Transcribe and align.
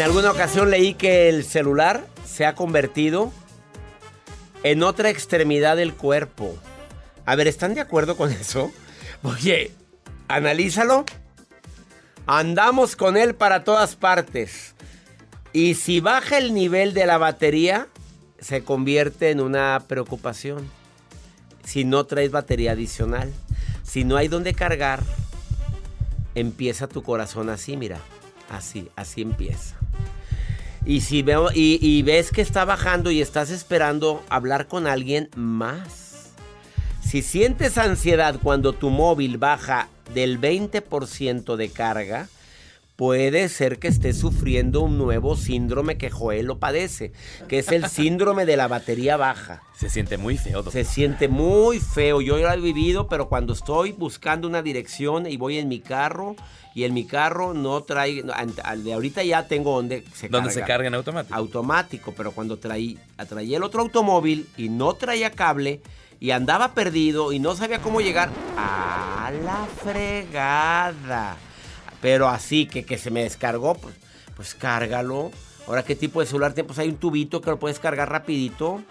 En 0.00 0.06
alguna 0.06 0.30
ocasión 0.30 0.70
leí 0.70 0.94
que 0.94 1.28
el 1.28 1.44
celular 1.44 2.06
se 2.24 2.46
ha 2.46 2.54
convertido 2.54 3.30
en 4.62 4.82
otra 4.82 5.10
extremidad 5.10 5.76
del 5.76 5.92
cuerpo. 5.92 6.56
A 7.26 7.36
ver, 7.36 7.46
¿están 7.46 7.74
de 7.74 7.82
acuerdo 7.82 8.16
con 8.16 8.32
eso? 8.32 8.72
Oye, 9.22 9.72
analízalo. 10.26 11.04
Andamos 12.26 12.96
con 12.96 13.18
él 13.18 13.34
para 13.34 13.62
todas 13.62 13.94
partes. 13.94 14.74
Y 15.52 15.74
si 15.74 16.00
baja 16.00 16.38
el 16.38 16.54
nivel 16.54 16.94
de 16.94 17.04
la 17.04 17.18
batería, 17.18 17.86
se 18.38 18.64
convierte 18.64 19.28
en 19.28 19.42
una 19.42 19.84
preocupación. 19.86 20.66
Si 21.62 21.84
no 21.84 22.04
traes 22.04 22.30
batería 22.30 22.72
adicional, 22.72 23.30
si 23.82 24.04
no 24.04 24.16
hay 24.16 24.28
donde 24.28 24.54
cargar, 24.54 25.02
empieza 26.34 26.88
tu 26.88 27.02
corazón 27.02 27.50
así, 27.50 27.76
mira. 27.76 28.00
Así, 28.50 28.88
así 28.96 29.22
empieza. 29.22 29.76
Y 30.84 31.02
si 31.02 31.22
veo 31.22 31.50
y, 31.54 32.02
ves 32.02 32.30
que 32.30 32.42
está 32.42 32.64
bajando 32.64 33.10
y 33.10 33.20
estás 33.20 33.50
esperando 33.50 34.24
hablar 34.28 34.66
con 34.66 34.86
alguien 34.86 35.30
más. 35.36 36.32
Si 37.02 37.22
sientes 37.22 37.78
ansiedad 37.78 38.36
cuando 38.42 38.72
tu 38.72 38.90
móvil 38.90 39.38
baja 39.38 39.88
del 40.14 40.40
20% 40.40 41.56
de 41.56 41.70
carga, 41.70 42.28
puede 43.00 43.48
ser 43.48 43.78
que 43.78 43.88
estés 43.88 44.18
sufriendo 44.18 44.82
un 44.82 44.98
nuevo 44.98 45.34
síndrome 45.34 45.96
que 45.96 46.10
Joel 46.10 46.44
lo 46.44 46.58
padece, 46.58 47.12
que 47.48 47.60
es 47.60 47.72
el 47.72 47.88
síndrome 47.88 48.44
de 48.44 48.58
la 48.58 48.68
batería 48.68 49.16
baja. 49.16 49.62
Se 49.74 49.88
siente 49.88 50.18
muy 50.18 50.36
feo. 50.36 50.62
Se 50.70 50.84
siente 50.84 51.26
muy 51.26 51.80
feo. 51.80 52.20
Yo 52.20 52.36
lo 52.36 52.52
he 52.52 52.60
vivido, 52.60 53.08
pero 53.08 53.30
cuando 53.30 53.54
estoy 53.54 53.92
buscando 53.92 54.46
una 54.46 54.60
dirección 54.60 55.26
y 55.26 55.38
voy 55.38 55.56
en 55.56 55.68
mi 55.68 55.80
carro 55.80 56.36
y 56.74 56.84
en 56.84 56.92
mi 56.92 57.06
carro 57.06 57.54
no 57.54 57.82
trae, 57.84 58.22
al 58.64 58.84
de 58.84 58.92
ahorita 58.92 59.24
ya 59.24 59.48
tengo 59.48 59.76
donde 59.76 60.04
se 60.12 60.28
¿Dónde 60.28 60.50
se 60.50 60.60
carga 60.60 60.88
en 60.88 60.94
automático? 60.94 61.34
Automático, 61.34 62.14
pero 62.14 62.32
cuando 62.32 62.58
traí, 62.58 62.98
traía 63.30 63.56
el 63.56 63.62
otro 63.62 63.80
automóvil 63.80 64.46
y 64.58 64.68
no 64.68 64.92
traía 64.92 65.30
cable 65.30 65.80
y 66.20 66.32
andaba 66.32 66.74
perdido 66.74 67.32
y 67.32 67.38
no 67.38 67.56
sabía 67.56 67.80
cómo 67.80 68.02
llegar 68.02 68.28
a 68.58 69.32
la 69.42 69.66
fregada. 69.82 71.38
Pero 72.00 72.28
así 72.28 72.66
que, 72.66 72.84
que 72.84 72.98
se 72.98 73.10
me 73.10 73.22
descargó, 73.22 73.74
pues, 73.74 73.94
pues 74.36 74.54
cárgalo. 74.54 75.30
Ahora, 75.66 75.84
¿qué 75.84 75.94
tipo 75.94 76.20
de 76.20 76.26
celular 76.26 76.52
tienes? 76.52 76.68
Pues 76.68 76.78
hay 76.78 76.88
un 76.88 76.96
tubito 76.96 77.40
que 77.40 77.50
lo 77.50 77.58
puedes 77.58 77.78
cargar 77.78 78.10
rapidito. 78.10 78.82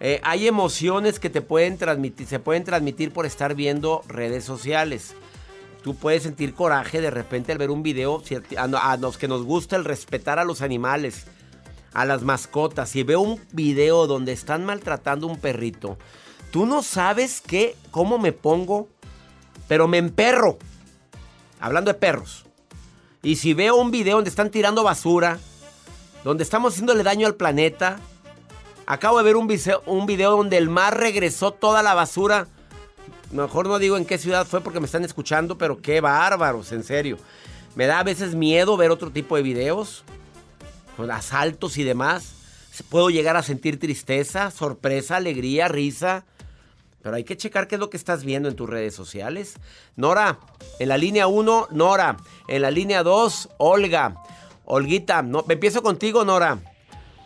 Eh, 0.00 0.20
hay 0.22 0.46
emociones 0.46 1.18
que 1.18 1.30
te 1.30 1.40
pueden 1.40 1.78
transmitir, 1.78 2.26
se 2.26 2.38
pueden 2.38 2.64
transmitir 2.64 3.12
por 3.12 3.26
estar 3.26 3.54
viendo 3.54 4.02
redes 4.06 4.44
sociales. 4.44 5.14
Tú 5.82 5.94
puedes 5.94 6.22
sentir 6.22 6.54
coraje 6.54 7.00
de 7.00 7.10
repente 7.10 7.52
al 7.52 7.58
ver 7.58 7.70
un 7.70 7.82
video, 7.82 8.22
a 8.56 8.96
los 8.96 9.18
que 9.18 9.28
nos 9.28 9.44
gusta 9.44 9.76
el 9.76 9.84
respetar 9.84 10.38
a 10.38 10.44
los 10.44 10.62
animales, 10.62 11.26
a 11.92 12.04
las 12.04 12.22
mascotas. 12.22 12.88
Si 12.88 13.02
veo 13.02 13.20
un 13.20 13.40
video 13.52 14.06
donde 14.06 14.32
están 14.32 14.64
maltratando 14.64 15.26
a 15.28 15.30
un 15.30 15.38
perrito, 15.38 15.98
tú 16.50 16.66
no 16.66 16.82
sabes 16.82 17.40
qué, 17.40 17.76
cómo 17.90 18.18
me 18.18 18.32
pongo, 18.32 18.88
pero 19.68 19.88
me 19.88 19.98
emperro. 19.98 20.58
Hablando 21.64 21.92
de 21.92 21.98
perros. 21.98 22.44
Y 23.22 23.36
si 23.36 23.54
veo 23.54 23.76
un 23.76 23.90
video 23.90 24.16
donde 24.16 24.30
están 24.30 24.50
tirando 24.50 24.82
basura, 24.82 25.38
donde 26.22 26.44
estamos 26.44 26.74
haciéndole 26.74 27.02
daño 27.02 27.26
al 27.26 27.36
planeta. 27.36 27.98
Acabo 28.86 29.18
de 29.18 29.24
ver 29.24 29.36
un 29.36 29.46
video, 29.46 29.82
un 29.86 30.04
video 30.04 30.36
donde 30.36 30.58
el 30.58 30.68
mar 30.68 30.98
regresó 30.98 31.52
toda 31.52 31.82
la 31.82 31.94
basura 31.94 32.48
Mejor 33.34 33.66
no 33.66 33.80
digo 33.80 33.96
en 33.96 34.04
qué 34.04 34.16
ciudad 34.16 34.46
fue 34.46 34.60
porque 34.60 34.78
me 34.78 34.86
están 34.86 35.04
escuchando, 35.04 35.58
pero 35.58 35.80
qué 35.80 36.00
bárbaros, 36.00 36.70
en 36.70 36.84
serio. 36.84 37.18
Me 37.74 37.86
da 37.86 37.98
a 37.98 38.04
veces 38.04 38.36
miedo 38.36 38.76
ver 38.76 38.92
otro 38.92 39.10
tipo 39.10 39.34
de 39.34 39.42
videos, 39.42 40.04
con 40.96 41.10
asaltos 41.10 41.76
y 41.76 41.82
demás. 41.82 42.32
Puedo 42.88 43.10
llegar 43.10 43.36
a 43.36 43.42
sentir 43.42 43.80
tristeza, 43.80 44.52
sorpresa, 44.52 45.16
alegría, 45.16 45.66
risa. 45.66 46.24
Pero 47.04 47.16
hay 47.16 47.24
que 47.24 47.36
checar 47.36 47.68
qué 47.68 47.74
es 47.74 47.78
lo 47.78 47.90
que 47.90 47.98
estás 47.98 48.24
viendo 48.24 48.48
en 48.48 48.56
tus 48.56 48.68
redes 48.68 48.94
sociales. 48.94 49.56
Nora, 49.94 50.38
en 50.78 50.88
la 50.88 50.96
línea 50.96 51.26
1, 51.26 51.68
Nora. 51.70 52.16
En 52.48 52.62
la 52.62 52.70
línea 52.70 53.02
2, 53.02 53.50
Olga. 53.58 54.16
Olguita, 54.64 55.20
no, 55.20 55.44
empiezo 55.46 55.82
contigo, 55.82 56.24
Nora. 56.24 56.60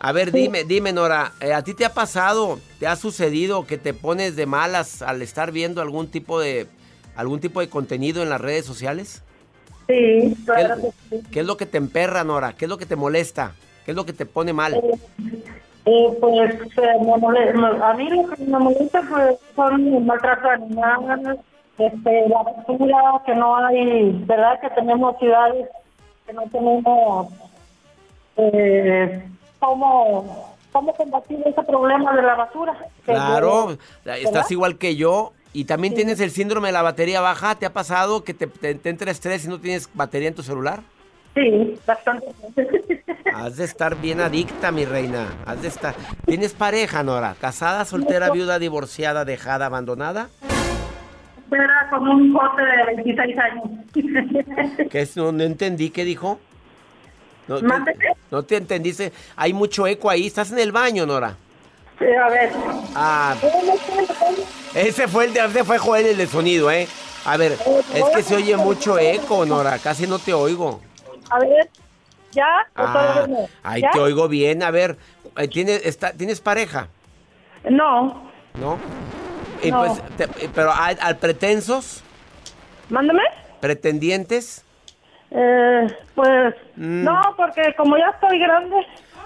A 0.01 0.11
ver, 0.11 0.33
dime, 0.33 0.65
dime, 0.65 0.91
Nora, 0.91 1.31
eh, 1.39 1.53
¿a 1.53 1.63
ti 1.63 1.73
te 1.73 1.85
ha 1.85 1.93
pasado, 1.93 2.59
te 2.77 2.87
ha 2.87 2.97
sucedido 2.97 3.65
que 3.65 3.77
te 3.77 3.93
pones 3.93 4.35
de 4.35 4.45
malas 4.45 5.01
al 5.01 5.21
estar 5.21 5.53
viendo 5.53 5.81
algún 5.81 6.11
tipo 6.11 6.41
de 6.41 6.67
algún 7.15 7.39
tipo 7.39 7.61
de 7.61 7.69
contenido 7.69 8.21
en 8.21 8.29
las 8.29 8.41
redes 8.41 8.65
sociales? 8.65 9.21
Sí, 9.87 10.35
claro 10.45 10.93
¿Qué, 11.31 11.39
es 11.39 11.45
lo 11.45 11.55
que 11.55 11.65
te 11.65 11.77
emperra, 11.77 12.25
Nora? 12.25 12.53
¿Qué 12.57 12.65
es 12.65 12.69
lo 12.69 12.77
que 12.77 12.85
te 12.85 12.97
molesta? 12.97 13.53
¿Qué 13.85 13.91
es 13.91 13.95
lo 13.95 14.05
que 14.05 14.13
te 14.13 14.25
pone 14.25 14.51
mal? 14.51 14.73
Eh, 14.73 14.81
eh, 15.91 16.17
pues 16.19 16.77
a 17.81 17.93
mí 17.93 18.09
lo 18.09 18.29
que 18.29 18.43
me 18.43 18.59
molesta 18.59 19.01
pues, 19.09 19.37
son 19.55 19.87
el 19.87 20.03
maltrato 20.03 20.49
animal, 20.49 21.39
este, 21.77 22.29
la 22.29 22.43
basura, 22.43 23.21
que 23.25 23.35
no 23.35 23.55
hay, 23.55 24.11
¿verdad? 24.25 24.59
Que 24.61 24.69
tenemos 24.69 25.17
ciudades 25.17 25.67
que 26.25 26.33
no 26.33 26.43
tenemos... 26.51 27.27
Eh, 28.37 29.29
cómo, 29.59 30.55
cómo 30.71 30.93
combatir 30.93 31.39
ese 31.45 31.63
problema 31.63 32.15
de 32.15 32.21
la 32.21 32.35
basura. 32.35 32.77
Claro, 33.03 33.77
estás 34.05 34.51
igual 34.51 34.77
que 34.77 34.95
yo. 34.95 35.33
Y 35.51 35.65
también 35.65 35.95
tienes 35.95 36.19
el 36.19 36.29
síndrome 36.29 36.67
de 36.67 36.73
la 36.73 36.83
batería 36.83 37.21
baja. 37.21 37.55
¿Te 37.55 37.65
ha 37.65 37.73
pasado 37.73 38.23
que 38.23 38.35
te, 38.35 38.45
te, 38.45 38.89
entra 38.89 39.09
estrés 39.09 39.45
y 39.45 39.47
no 39.47 39.59
tienes 39.59 39.89
batería 39.95 40.27
en 40.27 40.35
tu 40.35 40.43
celular? 40.43 40.81
Sí, 41.33 41.75
bastante. 41.87 42.27
Has 43.33 43.57
de 43.57 43.65
estar 43.65 43.95
bien 43.95 44.21
adicta, 44.21 44.71
mi 44.71 44.85
reina. 44.85 45.27
Has 45.45 45.61
de 45.61 45.67
estar. 45.67 45.95
¿Tienes 46.25 46.53
pareja, 46.53 47.03
Nora? 47.03 47.35
¿Casada, 47.39 47.85
soltera, 47.85 48.31
viuda, 48.31 48.59
divorciada, 48.59 49.25
dejada, 49.25 49.67
abandonada? 49.67 50.29
Era 51.51 51.87
como 51.89 52.11
un 52.11 52.31
bote 52.31 52.61
de 52.61 52.95
26 52.95 53.37
años. 53.39 53.63
¿Qué 54.91 55.01
es? 55.01 55.17
No, 55.17 55.31
no 55.31 55.43
entendí. 55.43 55.89
¿Qué 55.89 56.05
dijo? 56.05 56.39
No, 57.47 57.59
Mándeme. 57.61 58.05
no 58.29 58.43
te 58.43 58.57
entendiste. 58.57 59.11
Hay 59.35 59.53
mucho 59.53 59.87
eco 59.87 60.09
ahí. 60.09 60.27
¿Estás 60.27 60.51
en 60.51 60.59
el 60.59 60.71
baño, 60.71 61.05
Nora? 61.05 61.35
Sí, 61.97 62.05
a 62.05 62.29
ver. 62.29 62.51
Ah, 62.95 63.35
ese 64.73 65.07
fue 65.07 65.25
el 65.25 65.33
de, 65.33 65.43
ese 65.45 65.63
fue 65.63 65.77
Joel 65.79 66.05
el 66.05 66.17
de 66.17 66.27
sonido, 66.27 66.71
¿eh? 66.71 66.87
A 67.25 67.35
ver, 67.35 67.53
es 67.93 68.03
que 68.15 68.23
se 68.23 68.35
oye 68.35 68.55
mucho 68.55 68.97
eco, 68.97 69.45
Nora. 69.45 69.77
Casi 69.79 70.07
no 70.07 70.19
te 70.19 70.33
oigo. 70.33 70.79
A 71.29 71.39
ver. 71.39 71.69
¿Ya? 72.31 72.45
¿O 72.77 72.83
Ah, 73.63 73.75
te 73.91 73.99
oigo 73.99 74.27
bien. 74.27 74.61
A 74.63 74.71
ver, 74.71 74.97
eh, 75.37 75.47
¿tienes, 75.47 75.85
está, 75.85 76.11
¿tienes 76.13 76.39
pareja? 76.39 76.87
No. 77.69 78.29
¿No? 78.59 78.77
Y 79.63 79.71
No. 79.71 79.79
pues, 79.79 80.01
te- 80.15 80.45
eh, 80.45 80.49
pero 80.53 80.71
¿al, 80.71 80.97
al 81.01 81.17
pretensos? 81.17 82.03
Mándame. 82.89 83.21
¿Pretendientes? 83.59 84.63
Eh, 85.31 85.87
pues 86.15 86.55
Mm. 86.75 87.03
no, 87.03 87.21
porque 87.37 87.73
como 87.77 87.97
ya 87.97 88.07
estoy 88.13 88.39
grande, 88.39 88.75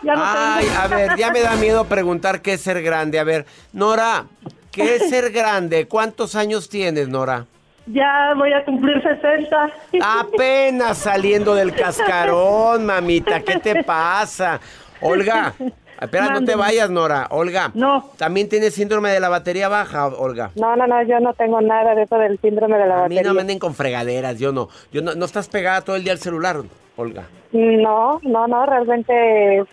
ya 0.02 0.16
no 0.16 0.24
Ay, 0.26 0.66
tengo. 0.66 0.80
a 0.82 0.88
ver, 0.88 1.18
ya 1.18 1.32
me 1.32 1.40
da 1.42 1.56
miedo 1.56 1.86
preguntar 1.86 2.42
qué 2.42 2.54
es 2.54 2.62
ser 2.62 2.82
grande. 2.82 3.20
A 3.20 3.24
ver, 3.24 3.46
Nora, 3.74 4.26
¿qué 4.72 4.96
es 4.96 5.08
ser 5.10 5.32
grande? 5.32 5.88
¿Cuántos 5.88 6.36
años 6.36 6.68
tienes, 6.68 7.08
Nora? 7.08 7.46
Ya 7.86 8.34
voy 8.36 8.54
a 8.54 8.64
cumplir 8.64 9.02
60. 9.02 9.70
Apenas 10.02 10.98
saliendo 10.98 11.54
del 11.56 11.74
cascarón, 11.76 12.86
mamita. 12.86 13.42
¿Qué 13.42 13.60
te 13.60 13.84
pasa? 13.84 14.60
Olga, 15.02 15.54
espera, 16.00 16.30
no 16.30 16.46
te 16.46 16.56
vayas, 16.56 16.90
Nora. 16.90 17.28
Olga. 17.32 17.72
No. 17.74 18.10
¿También 18.18 18.48
tienes 18.48 18.74
síndrome 18.74 19.10
de 19.10 19.20
la 19.20 19.28
batería 19.28 19.68
baja, 19.68 20.08
Olga? 20.08 20.52
No, 20.56 20.76
no, 20.78 20.88
no, 20.88 21.04
yo 21.04 21.20
no 21.20 21.34
tengo 21.34 21.60
nada 21.60 21.94
de 21.94 22.04
eso 22.04 22.18
del 22.18 22.40
síndrome 22.40 22.78
de 22.78 22.88
la 22.88 22.94
A 22.94 22.98
mí 23.10 23.16
batería. 23.16 23.24
no 23.24 23.34
me 23.34 23.42
anden 23.42 23.60
con 23.60 23.76
fregaderas, 23.76 24.40
yo 24.40 24.54
no. 24.54 24.70
Yo 24.94 25.02
no, 25.02 25.14
no 25.16 25.26
estás 25.26 25.50
pegada 25.50 25.82
todo 25.82 25.98
el 25.98 26.04
día 26.06 26.14
al 26.14 26.20
celular, 26.20 26.62
Olga. 26.96 27.24
No, 27.52 28.20
no, 28.24 28.48
no, 28.48 28.66
realmente 28.66 29.64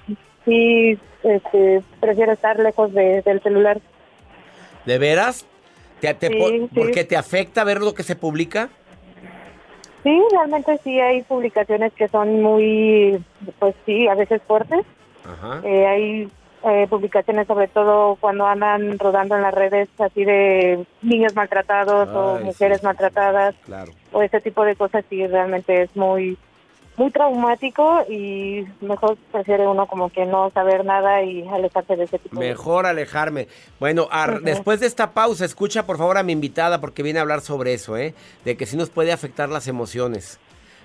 sí 0.44 0.98
este, 1.22 1.82
prefiero 2.00 2.32
estar 2.32 2.58
lejos 2.58 2.92
de- 2.92 3.22
del 3.22 3.40
celular. 3.40 3.78
¿De 4.84 4.98
veras? 4.98 5.46
¿Te, 6.00 6.14
te 6.14 6.28
Sí, 6.28 6.34
po- 6.38 6.48
sí. 6.48 6.68
¿Porque 6.74 7.04
te 7.04 7.16
afecta 7.16 7.64
ver 7.64 7.80
lo 7.80 7.94
que 7.94 8.02
se 8.02 8.16
publica? 8.16 8.68
Sí, 10.02 10.18
realmente 10.32 10.78
sí 10.82 10.98
hay 10.98 11.22
publicaciones 11.22 11.92
que 11.92 12.08
son 12.08 12.40
muy, 12.42 13.22
pues 13.58 13.74
sí, 13.84 14.08
a 14.08 14.14
veces 14.14 14.40
fuertes. 14.46 14.86
Ajá. 15.24 15.60
Eh, 15.62 15.86
hay 15.86 16.28
eh, 16.64 16.86
publicaciones 16.88 17.46
sobre 17.46 17.68
todo 17.68 18.16
cuando 18.18 18.46
andan 18.46 18.98
rodando 18.98 19.36
en 19.36 19.42
las 19.42 19.52
redes 19.54 19.88
así 19.98 20.24
de 20.24 20.84
niños 21.02 21.34
maltratados 21.34 22.08
o 22.14 22.40
mujeres 22.44 22.80
sí. 22.80 22.84
maltratadas 22.86 23.54
Claro. 23.64 23.92
o 24.12 24.22
ese 24.22 24.40
tipo 24.40 24.64
de 24.64 24.76
cosas 24.76 25.04
sí 25.10 25.26
realmente 25.26 25.82
es 25.82 25.94
muy 25.96 26.36
muy 27.00 27.10
traumático 27.10 28.04
y 28.10 28.64
mejor 28.82 29.16
prefiere 29.32 29.66
uno 29.66 29.86
como 29.86 30.10
que 30.10 30.26
no 30.26 30.50
saber 30.50 30.84
nada 30.84 31.22
y 31.22 31.46
alejarse 31.48 31.96
de 31.96 32.04
ese 32.04 32.18
tipo 32.18 32.38
de 32.38 32.48
Mejor 32.48 32.84
alejarme. 32.86 33.48
Bueno, 33.78 34.06
ar- 34.10 34.42
después 34.42 34.80
de 34.80 34.86
esta 34.86 35.12
pausa, 35.12 35.44
escucha 35.46 35.86
por 35.86 35.96
favor 35.96 36.18
a 36.18 36.22
mi 36.22 36.32
invitada 36.32 36.80
porque 36.80 37.02
viene 37.02 37.18
a 37.18 37.22
hablar 37.22 37.40
sobre 37.40 37.72
eso, 37.72 37.96
¿eh? 37.96 38.14
De 38.44 38.56
que 38.56 38.66
sí 38.66 38.76
nos 38.76 38.90
puede 38.90 39.12
afectar 39.12 39.48
las 39.48 39.66
emociones. 39.66 40.38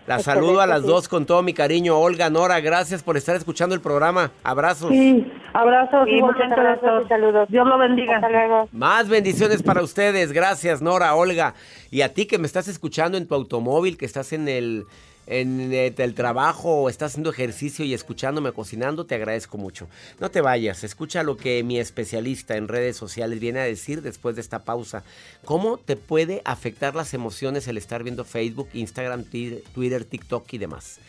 La 0.08 0.20
saludo 0.20 0.62
a 0.62 0.68
las 0.68 0.82
sí. 0.84 0.88
dos 0.88 1.08
con 1.10 1.26
todo 1.26 1.42
mi 1.42 1.54
cariño. 1.54 1.98
Olga, 1.98 2.30
Nora, 2.30 2.60
gracias 2.60 3.02
por 3.02 3.18
estar 3.18 3.36
escuchando 3.36 3.74
el 3.74 3.82
programa. 3.82 4.32
Abrazos. 4.44 4.92
Sí, 4.92 5.26
abrazos 5.52 6.06
Sí, 6.06 6.12
igualmente 6.18 6.48
muchas 6.56 6.64
gracias 6.64 6.82
doctor. 6.92 7.06
y 7.06 7.10
saludos. 7.10 7.50
Dios 7.50 7.68
lo 7.68 7.78
bendiga. 7.80 8.16
Hasta 8.18 8.30
luego. 8.30 8.70
Más 8.72 9.10
bendiciones 9.10 9.64
para 9.64 9.82
ustedes. 9.82 10.32
Gracias, 10.32 10.80
Nora, 10.84 11.16
Olga. 11.16 11.56
Y 11.90 12.02
a 12.02 12.14
ti 12.14 12.28
que 12.28 12.38
me 12.38 12.46
estás 12.46 12.68
escuchando 12.68 13.18
en 13.18 13.28
tu 13.28 13.34
automóvil, 13.34 13.98
que 13.98 14.06
estás 14.06 14.32
en 14.32 14.48
el, 14.48 14.86
en 15.28 15.72
eh, 15.74 15.94
el 15.98 16.14
trabajo 16.14 16.82
o 16.82 16.90
estás 16.90 17.12
haciendo 17.12 17.30
ejercicio 17.30 17.86
y 17.86 17.94
escuchándome 17.94 18.52
cocinando, 18.52 19.06
te 19.06 19.16
agradezco 19.16 19.58
mucho. 19.58 19.88
No 20.20 20.32
te 20.32 20.42
vayas, 20.42 20.84
escucha 20.84 21.24
lo 21.24 21.38
que 21.38 21.64
mi 21.64 21.80
especialista 21.80 22.58
en 22.58 22.68
redes 22.68 22.98
sociales 22.98 23.40
viene 23.40 23.60
a 23.60 23.64
decir 23.64 24.02
después 24.02 24.36
de 24.36 24.42
esta 24.42 24.64
pausa. 24.64 25.04
¿Cómo 25.44 25.78
te 25.78 25.96
puede 25.96 26.42
afectar 26.46 26.96
las 26.96 27.14
emociones 27.14 27.68
el 27.68 27.78
estar 27.78 28.04
viendo 28.04 28.24
Facebook, 28.24 28.70
Instagram, 28.74 29.26
Twitter, 29.26 30.06
TikTok 30.06 30.54
y 30.54 30.58
demás? 30.58 31.00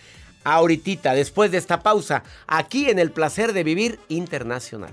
Ahorita, 0.44 1.14
después 1.14 1.50
de 1.50 1.58
esta 1.58 1.82
pausa, 1.82 2.22
aquí 2.46 2.88
en 2.88 3.00
el 3.00 3.10
placer 3.10 3.52
de 3.52 3.64
vivir 3.64 3.98
internacional. 4.08 4.92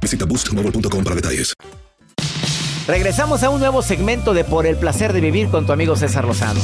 Visita 0.00 0.24
boostmobile.com 0.24 1.04
para 1.04 1.16
detalles. 1.16 1.54
Regresamos 2.86 3.44
a 3.44 3.50
un 3.50 3.60
nuevo 3.60 3.80
segmento 3.80 4.34
de 4.34 4.42
Por 4.42 4.66
el 4.66 4.76
placer 4.76 5.12
de 5.12 5.20
vivir 5.20 5.48
con 5.48 5.66
tu 5.66 5.72
amigo 5.72 5.94
César 5.94 6.24
Lozano. 6.24 6.60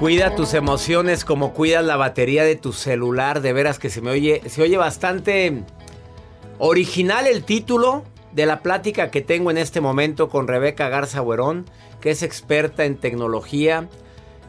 Cuida 0.00 0.34
tus 0.34 0.54
emociones 0.54 1.24
como 1.24 1.52
cuidas 1.52 1.84
la 1.84 1.96
batería 1.96 2.42
de 2.42 2.56
tu 2.56 2.72
celular. 2.72 3.40
De 3.40 3.52
veras 3.52 3.78
que 3.78 3.88
se 3.88 4.00
me 4.00 4.10
oye, 4.10 4.42
se 4.48 4.60
oye 4.60 4.76
bastante 4.76 5.62
original 6.58 7.28
el 7.28 7.44
título 7.44 8.02
de 8.32 8.46
la 8.46 8.62
plática 8.62 9.12
que 9.12 9.20
tengo 9.20 9.52
en 9.52 9.58
este 9.58 9.80
momento 9.80 10.28
con 10.28 10.48
Rebeca 10.48 10.88
Garza 10.88 11.22
Huerón, 11.22 11.66
que 12.00 12.10
es 12.10 12.24
experta 12.24 12.84
en 12.84 12.96
tecnología, 12.96 13.88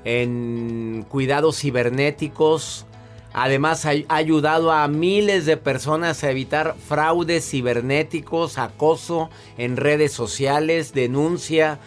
en 0.05 1.05
cuidados 1.07 1.59
cibernéticos. 1.59 2.87
Además 3.33 3.85
ha 3.85 3.93
ayudado 4.09 4.71
a 4.71 4.87
miles 4.87 5.47
de 5.47 5.57
personas 5.57 6.23
a 6.23 6.29
evitar 6.29 6.75
fraudes 6.87 7.49
cibernéticos, 7.49 8.59
acoso 8.59 9.31
en 9.57 9.75
redes 9.75 10.11
sociales, 10.11 10.93
denuncia 10.93 11.79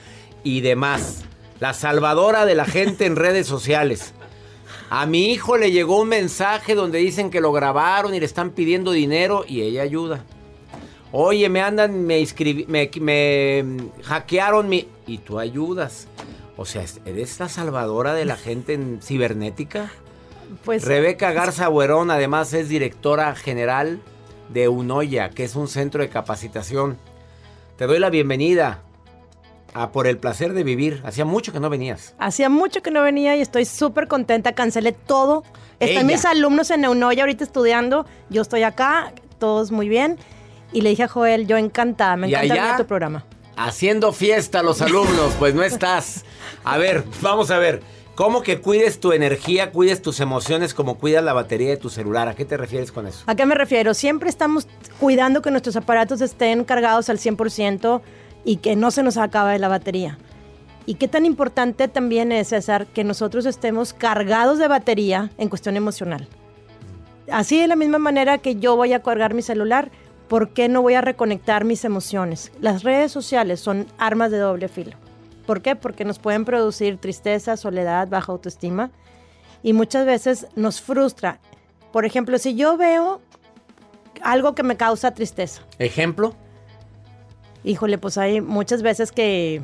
y 0.43 0.61
demás. 0.61 1.25
La 1.61 1.73
salvadora 1.73 2.47
de 2.47 2.57
la 2.57 2.65
gente 2.65 3.07
en 3.07 3.15
redes 3.15 3.47
sociales. 3.47 4.13
A 4.91 5.07
mi 5.07 5.33
hijo 5.33 5.57
le 5.57 5.71
llegó 5.71 6.01
un 6.01 6.09
mensaje 6.09 6.75
donde 6.75 6.99
dicen 6.99 7.31
que 7.31 7.41
lo 7.41 7.53
grabaron 7.53 8.15
y 8.15 8.21
le 8.21 8.27
están 8.27 8.51
pidiendo 8.51 8.91
dinero 8.91 9.45
y 9.47 9.63
ella 9.63 9.83
ayuda. 9.83 10.25
Oye, 11.13 11.49
me 11.49 11.61
andan, 11.61 12.05
me, 12.05 12.27
me, 12.67 12.91
me 13.01 13.65
hackearon 14.03 14.69
mi... 14.69 14.89
Y 15.07 15.19
tú 15.19 15.39
ayudas. 15.39 16.09
O 16.57 16.65
sea, 16.65 16.85
¿eres 17.05 17.39
la 17.39 17.49
salvadora 17.49 18.15
de 18.15 18.25
la 18.25 18.37
gente 18.37 18.75
en 18.75 19.01
cibernética? 19.01 19.93
Pues 20.65 20.85
Rebeca 20.85 21.33
Garza 21.33 21.69
Huerón 21.69 22.11
además 22.11 22.53
es 22.53 22.69
directora 22.69 23.35
general 23.35 24.01
de 24.49 24.69
UNOYA, 24.69 25.31
que 25.31 25.45
es 25.45 25.57
un 25.57 25.69
centro 25.69 26.03
de 26.03 26.09
capacitación. 26.09 26.99
Te 27.77 27.87
doy 27.87 27.99
la 27.99 28.11
bienvenida 28.11 28.83
a 29.75 29.93
Por 29.93 30.07
el 30.07 30.19
Placer 30.19 30.53
de 30.53 30.65
Vivir. 30.65 31.03
Hacía 31.05 31.25
mucho 31.25 31.53
que 31.53 31.61
no 31.61 31.69
venías. 31.69 32.15
hacía 32.19 32.49
mucho 32.49 32.83
que 32.83 32.91
no 32.91 33.03
venía 33.03 33.37
y 33.37 33.41
estoy 33.41 33.65
súper 33.65 34.09
contenta. 34.09 34.53
Cancelé 34.55 34.93
todo. 34.93 35.43
Están 35.81 36.07
Ella. 36.07 36.17
mis 36.17 36.25
alumnos 36.25 36.71
en 36.71 36.83
Neunoya 36.83 37.25
ahorita 37.25 37.45
estudiando. 37.45 38.07
Yo 38.31 38.41
estoy 38.43 38.63
acá, 38.63 39.13
todos 39.39 39.71
muy 39.73 39.89
bien. 39.89 40.19
Y 40.73 40.81
le 40.81 40.91
dije 40.91 41.03
a 41.05 41.09
Joel, 41.09 41.47
yo 41.47 41.57
encantada, 41.59 42.17
me 42.17 42.29
¿Y 42.29 42.35
encanta 42.35 42.79
tu 42.79 42.87
programa. 42.87 43.25
Haciendo 43.57 44.13
fiesta 44.13 44.63
los 44.63 44.81
alumnos, 44.83 45.35
pues 45.39 45.55
no 45.55 45.63
estás. 45.63 46.25
A 46.65 46.79
ver, 46.79 47.05
vamos 47.21 47.51
a 47.51 47.59
ver. 47.59 47.83
¿Cómo 48.17 48.43
que 48.43 48.63
cuides 48.63 48.99
tu 48.99 49.13
energía, 49.13 49.73
cuides 49.73 50.01
tus 50.01 50.21
emociones 50.21 50.73
como 50.73 50.97
cuidas 50.97 51.23
la 51.23 51.35
batería 51.35 51.69
de 51.69 51.77
tu 51.77 51.91
celular? 51.91 52.29
¿A 52.29 52.35
qué 52.35 52.47
te 52.47 52.57
refieres 52.57 52.91
con 52.91 53.07
eso? 53.07 53.23
¿A 53.27 53.35
qué 53.35 53.45
me 53.45 53.55
refiero? 53.55 53.93
Siempre 53.93 54.31
estamos 54.31 54.67
cuidando 54.99 55.43
que 55.43 55.51
nuestros 55.51 55.77
aparatos 55.77 56.23
estén 56.23 56.65
cargados 56.65 57.11
al 57.11 57.19
100% 57.19 58.01
y 58.43 58.57
que 58.57 58.75
no 58.75 58.91
se 58.91 59.03
nos 59.03 59.19
acabe 59.19 59.59
la 59.59 59.69
batería. 59.69 60.17
Y 60.87 60.95
qué 60.95 61.09
tan 61.09 61.27
importante 61.27 61.89
también 61.89 62.33
es, 62.33 62.49
César, 62.49 62.87
que 62.87 63.05
nosotros 63.05 63.45
estemos 63.45 63.93
cargados 63.93 64.59
de 64.59 64.69
batería 64.69 65.31
en 65.37 65.51
cuestión 65.51 65.77
emocional. 65.77 66.27
Así 67.31 67.61
de 67.61 67.67
la 67.67 67.77
misma 67.77 67.99
manera 67.99 68.39
que 68.39 68.57
yo 68.57 68.77
voy 68.77 68.95
a 68.95 69.03
cargar 69.03 69.35
mi 69.35 69.43
celular, 69.43 69.91
¿por 70.27 70.55
qué 70.55 70.71
no 70.71 70.81
voy 70.81 70.95
a 70.95 71.03
reconectar 71.03 71.67
mis 71.67 71.85
emociones? 71.85 72.51
Las 72.63 72.83
redes 72.83 73.13
sociales 73.13 73.61
son 73.61 73.87
armas 73.99 74.31
de 74.31 74.39
doble 74.39 74.69
filo. 74.69 74.97
¿Por 75.47 75.63
qué? 75.63 75.77
Porque 75.77 76.05
nos 76.05 76.19
pueden 76.19 76.45
producir 76.45 76.99
tristeza, 76.99 77.57
soledad, 77.57 78.09
baja 78.09 78.33
autoestima 78.33 78.91
y 79.63 79.73
muchas 79.73 80.05
veces 80.05 80.49
nos 80.57 80.81
frustra. 80.81 81.41
Por 81.93 82.05
ejemplo, 82.05 82.39
si 82.39 82.57
yo 82.57 82.77
veo 82.77 83.21
algo 84.23 84.55
que 84.55 84.63
me 84.63 84.77
causa 84.77 85.15
tristeza. 85.15 85.63
¿Ejemplo? 85.79 86.35
Híjole, 87.65 87.99
pues 87.99 88.19
hay 88.19 88.41
muchas 88.41 88.83
veces 88.83 89.13
que 89.13 89.63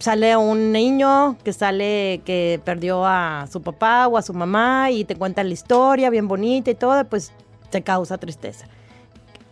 sale 0.00 0.36
un 0.36 0.72
niño 0.72 1.36
que 1.42 1.52
sale 1.52 2.22
que 2.24 2.60
perdió 2.64 3.04
a 3.04 3.46
su 3.50 3.62
papá 3.62 4.08
o 4.08 4.16
a 4.16 4.22
su 4.22 4.34
mamá 4.34 4.90
y 4.90 5.04
te 5.04 5.16
cuentan 5.16 5.48
la 5.48 5.54
historia 5.54 6.10
bien 6.10 6.28
bonita 6.28 6.70
y 6.70 6.74
todo, 6.74 7.04
pues 7.04 7.32
te 7.70 7.82
causa 7.82 8.18
tristeza. 8.18 8.66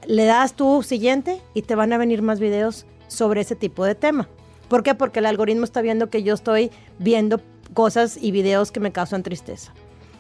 Le 0.07 0.25
das 0.25 0.55
tu 0.55 0.83
siguiente 0.83 1.41
y 1.55 1.63
te 1.63 1.75
van 1.75 1.93
a 1.93 1.99
venir 1.99 2.23
más 2.23 2.41
videos 2.41 2.87
sobre 3.09 3.41
ese 3.41 3.57
tipo 3.57 3.85
de 3.85 3.95
tema. 3.95 4.29
¿Por 4.69 4.83
qué? 4.83 4.95
Porque 4.95 5.21
el 5.21 5.27
algoritmo 5.27 5.65
está 5.65 5.81
viendo 5.81 6.11
que 6.11 6.23
yo 6.23 6.35
estoy 6.35 6.71
viendo 6.99 7.41
cosas 7.75 8.19
y 8.21 8.31
videos 8.31 8.71
que 8.71 8.81
me 8.81 8.93
causan 8.93 9.23
tristeza. 9.23 9.73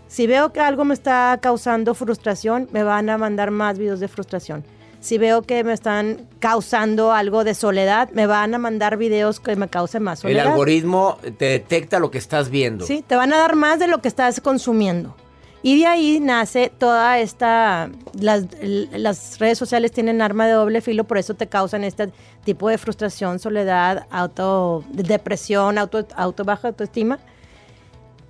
Si 0.06 0.26
veo 0.26 0.52
que 0.52 0.60
algo 0.60 0.84
me 0.84 0.94
está 0.94 1.38
causando 1.40 1.94
frustración, 1.94 2.68
me 2.72 2.82
van 2.82 3.10
a 3.10 3.18
mandar 3.18 3.50
más 3.50 3.78
videos 3.78 4.00
de 4.00 4.08
frustración. 4.08 4.64
Si 5.00 5.16
veo 5.18 5.42
que 5.42 5.62
me 5.62 5.72
están 5.72 6.26
causando 6.40 7.12
algo 7.12 7.44
de 7.44 7.54
soledad, 7.54 8.10
me 8.12 8.26
van 8.26 8.54
a 8.54 8.58
mandar 8.58 8.96
videos 8.96 9.38
que 9.38 9.54
me 9.54 9.68
causen 9.68 10.02
más 10.02 10.20
soledad. 10.20 10.46
El 10.46 10.52
algoritmo 10.52 11.18
te 11.36 11.44
detecta 11.44 12.00
lo 12.00 12.10
que 12.10 12.18
estás 12.18 12.48
viendo. 12.48 12.84
Sí, 12.84 13.04
te 13.06 13.14
van 13.14 13.32
a 13.32 13.38
dar 13.38 13.54
más 13.54 13.78
de 13.78 13.86
lo 13.86 14.00
que 14.00 14.08
estás 14.08 14.40
consumiendo. 14.40 15.14
Y 15.62 15.80
de 15.80 15.86
ahí 15.86 16.20
nace 16.20 16.70
toda 16.76 17.18
esta, 17.18 17.90
las, 18.12 19.38
redes 19.38 19.58
sociales 19.58 19.90
tienen 19.90 20.22
arma 20.22 20.46
de 20.46 20.52
doble 20.52 20.80
filo, 20.80 21.04
por 21.04 21.18
eso 21.18 21.34
te 21.34 21.48
causan 21.48 21.82
este 21.82 22.12
tipo 22.44 22.68
de 22.68 22.78
frustración, 22.78 23.40
soledad, 23.40 24.06
auto, 24.10 24.84
depresión, 24.92 25.78
auto, 25.78 26.06
auto 26.14 26.44
baja 26.44 26.68
autoestima. 26.68 27.18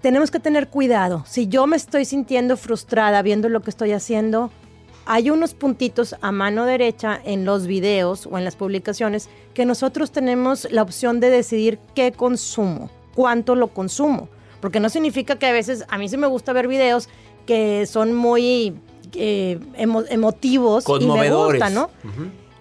Tenemos 0.00 0.30
que 0.30 0.40
tener 0.40 0.68
cuidado. 0.68 1.24
Si 1.26 1.48
yo 1.48 1.66
me 1.66 1.76
estoy 1.76 2.06
sintiendo 2.06 2.56
frustrada 2.56 3.20
viendo 3.20 3.48
lo 3.48 3.60
que 3.60 3.70
estoy 3.70 3.92
haciendo, 3.92 4.50
hay 5.04 5.30
unos 5.30 5.54
puntitos 5.54 6.14
a 6.22 6.32
mano 6.32 6.64
derecha 6.64 7.20
en 7.24 7.44
los 7.44 7.66
videos 7.66 8.26
o 8.26 8.38
en 8.38 8.44
las 8.44 8.56
publicaciones 8.56 9.28
que 9.54 9.66
nosotros 9.66 10.12
tenemos 10.12 10.66
la 10.70 10.82
opción 10.82 11.20
de 11.20 11.30
decidir 11.30 11.78
qué 11.94 12.12
consumo, 12.12 12.90
cuánto 13.14 13.54
lo 13.54 13.68
consumo. 13.68 14.28
Porque 14.60 14.80
no 14.80 14.88
significa 14.88 15.36
que 15.36 15.46
a 15.46 15.52
veces 15.52 15.84
a 15.88 15.98
mí 15.98 16.08
sí 16.08 16.16
me 16.16 16.26
gusta 16.26 16.52
ver 16.52 16.68
videos 16.68 17.08
que 17.46 17.86
son 17.86 18.14
muy 18.14 18.74
eh, 19.14 19.58
emotivos 19.76 20.84
y 21.00 21.06
me 21.06 21.30
gustan, 21.30 21.74
¿no? 21.74 21.90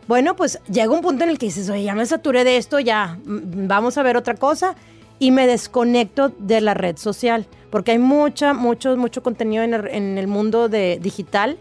Bueno, 0.07 0.35
pues 0.37 0.59
llega 0.71 0.93
un 0.93 1.01
punto 1.01 1.25
en 1.25 1.29
el 1.31 1.37
que 1.37 1.47
dices, 1.47 1.69
oye, 1.69 1.83
ya 1.83 1.93
me 1.93 2.05
saturé 2.05 2.45
de 2.45 2.55
esto, 2.55 2.79
ya 2.79 3.19
mm, 3.25 3.67
vamos 3.67 3.97
a 3.97 4.03
ver 4.03 4.15
otra 4.15 4.35
cosa 4.35 4.75
y 5.19 5.31
me 5.31 5.47
desconecto 5.47 6.31
de 6.39 6.61
la 6.61 6.73
red 6.73 6.95
social, 6.95 7.45
porque 7.69 7.91
hay 7.91 7.99
mucha, 7.99 8.53
mucho, 8.53 8.95
mucho 8.95 9.21
contenido 9.21 9.63
en 9.63 9.73
el, 9.73 9.87
en 9.87 10.17
el 10.17 10.27
mundo 10.27 10.69
de, 10.69 10.99
digital 11.01 11.57